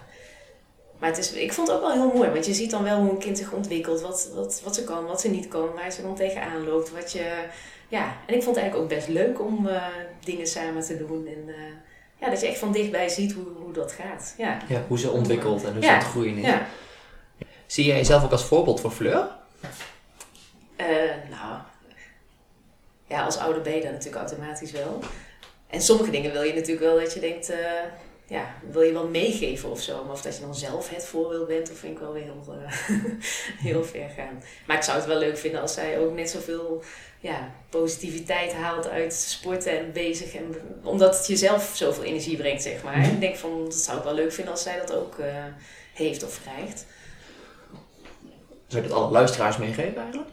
[1.00, 3.00] Maar het is, ik vond het ook wel heel mooi, want je ziet dan wel
[3.00, 4.02] hoe een kind zich ontwikkelt.
[4.02, 6.92] Wat, wat, wat ze kan, wat ze niet kan, waar ze dan tegenaan loopt.
[6.92, 7.46] Wat je,
[7.88, 8.18] ja.
[8.28, 9.70] En ik vond het eigenlijk ook best leuk om
[10.24, 11.28] dingen samen te doen.
[11.28, 11.50] En,
[12.20, 14.34] ja, dat je echt van dichtbij ziet hoe, hoe dat gaat.
[14.38, 14.58] Ja.
[14.68, 16.46] ja hoe ze ontwikkelt en hoe ze aan het groeien is.
[16.46, 16.68] Ja.
[17.66, 19.28] Zie jij jezelf ook als voorbeeld voor Fleur?
[20.78, 20.88] Uh,
[21.30, 21.62] nou,
[23.08, 25.00] ja, als je dat natuurlijk automatisch wel.
[25.68, 27.58] En sommige dingen wil je natuurlijk wel dat je denkt, uh,
[28.28, 30.04] ja, wil je wel meegeven of zo.
[30.04, 32.44] Maar of dat je dan zelf het voorbeeld bent, dat vind ik wel weer heel,
[32.48, 32.72] eh,
[33.72, 34.44] heel ver gaan.
[34.68, 36.84] Maar ik zou het wel leuk vinden als zij ook net zoveel
[37.26, 40.36] ja, positiviteit haalt uit sporten en bezig.
[40.36, 42.98] En, omdat het jezelf zoveel energie brengt, zeg maar.
[42.98, 43.14] Mhm.
[43.14, 45.44] Ik denk van, dat zou ik wel leuk vinden als zij dat ook eh,
[45.94, 46.86] heeft of krijgt.
[48.68, 50.30] Zou je dat alle luisteraars meegeven eigenlijk?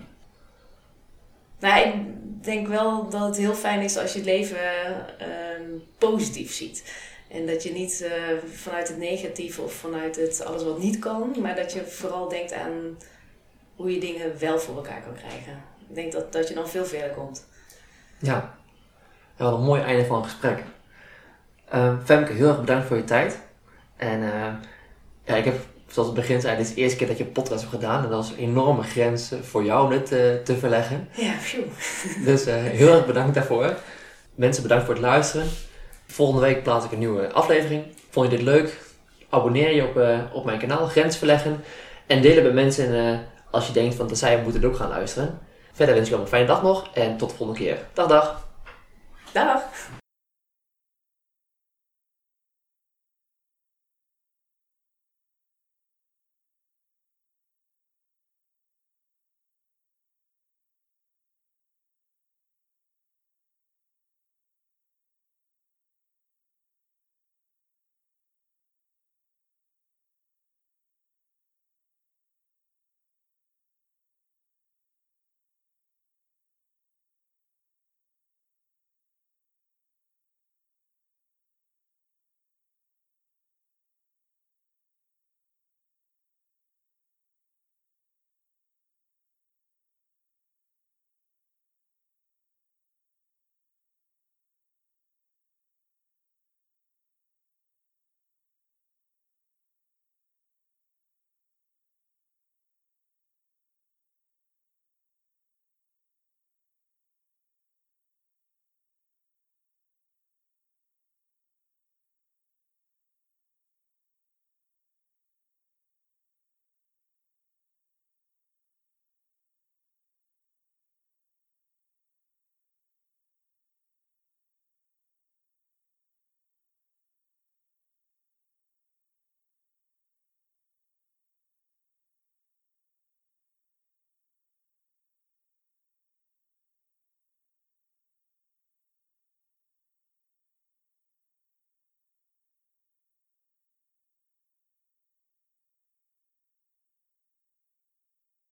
[1.58, 1.94] Nou, ik
[2.44, 4.58] denk wel dat het heel fijn is als je het leven
[5.18, 6.92] ehm, positief ziet.
[7.28, 8.12] En dat je niet eh,
[8.54, 12.52] vanuit het negatieve of vanuit het alles wat niet kan, maar dat je vooral denkt
[12.52, 12.98] aan
[13.76, 15.71] hoe je dingen wel voor elkaar kan krijgen.
[15.92, 17.46] Ik denk dat, dat je dan veel verder komt.
[18.18, 18.54] Ja.
[19.36, 20.62] ja wat een mooi einde van het gesprek.
[21.68, 23.38] Ehm, Femke, heel erg bedankt voor je tijd.
[23.96, 24.52] En eh,
[25.24, 25.54] ja, ik heb,
[25.86, 28.04] zoals het begin zei, dit is de eerste keer dat je een podcast hebt gedaan.
[28.04, 31.08] En dat is een enorme grens eh, voor jou om dit eh, te verleggen.
[31.12, 31.64] Ja, phew.
[32.26, 33.76] Dus heel erg bedankt daarvoor.
[34.34, 35.46] Mensen, bedankt voor het luisteren.
[36.06, 37.84] Volgende week plaats ik een nieuwe aflevering.
[38.10, 38.80] Vond je dit leuk?
[39.28, 41.64] Abonneer je op, op mijn kanaal, Grens Verleggen.
[42.06, 43.20] En deel het bij mensen
[43.50, 45.38] als je denkt van dat zij moeten het ook gaan luisteren.
[45.82, 47.78] Verder wens ik wel een fijne dag nog en tot de volgende keer.
[47.92, 48.48] Dag dag!
[49.32, 49.62] Dag!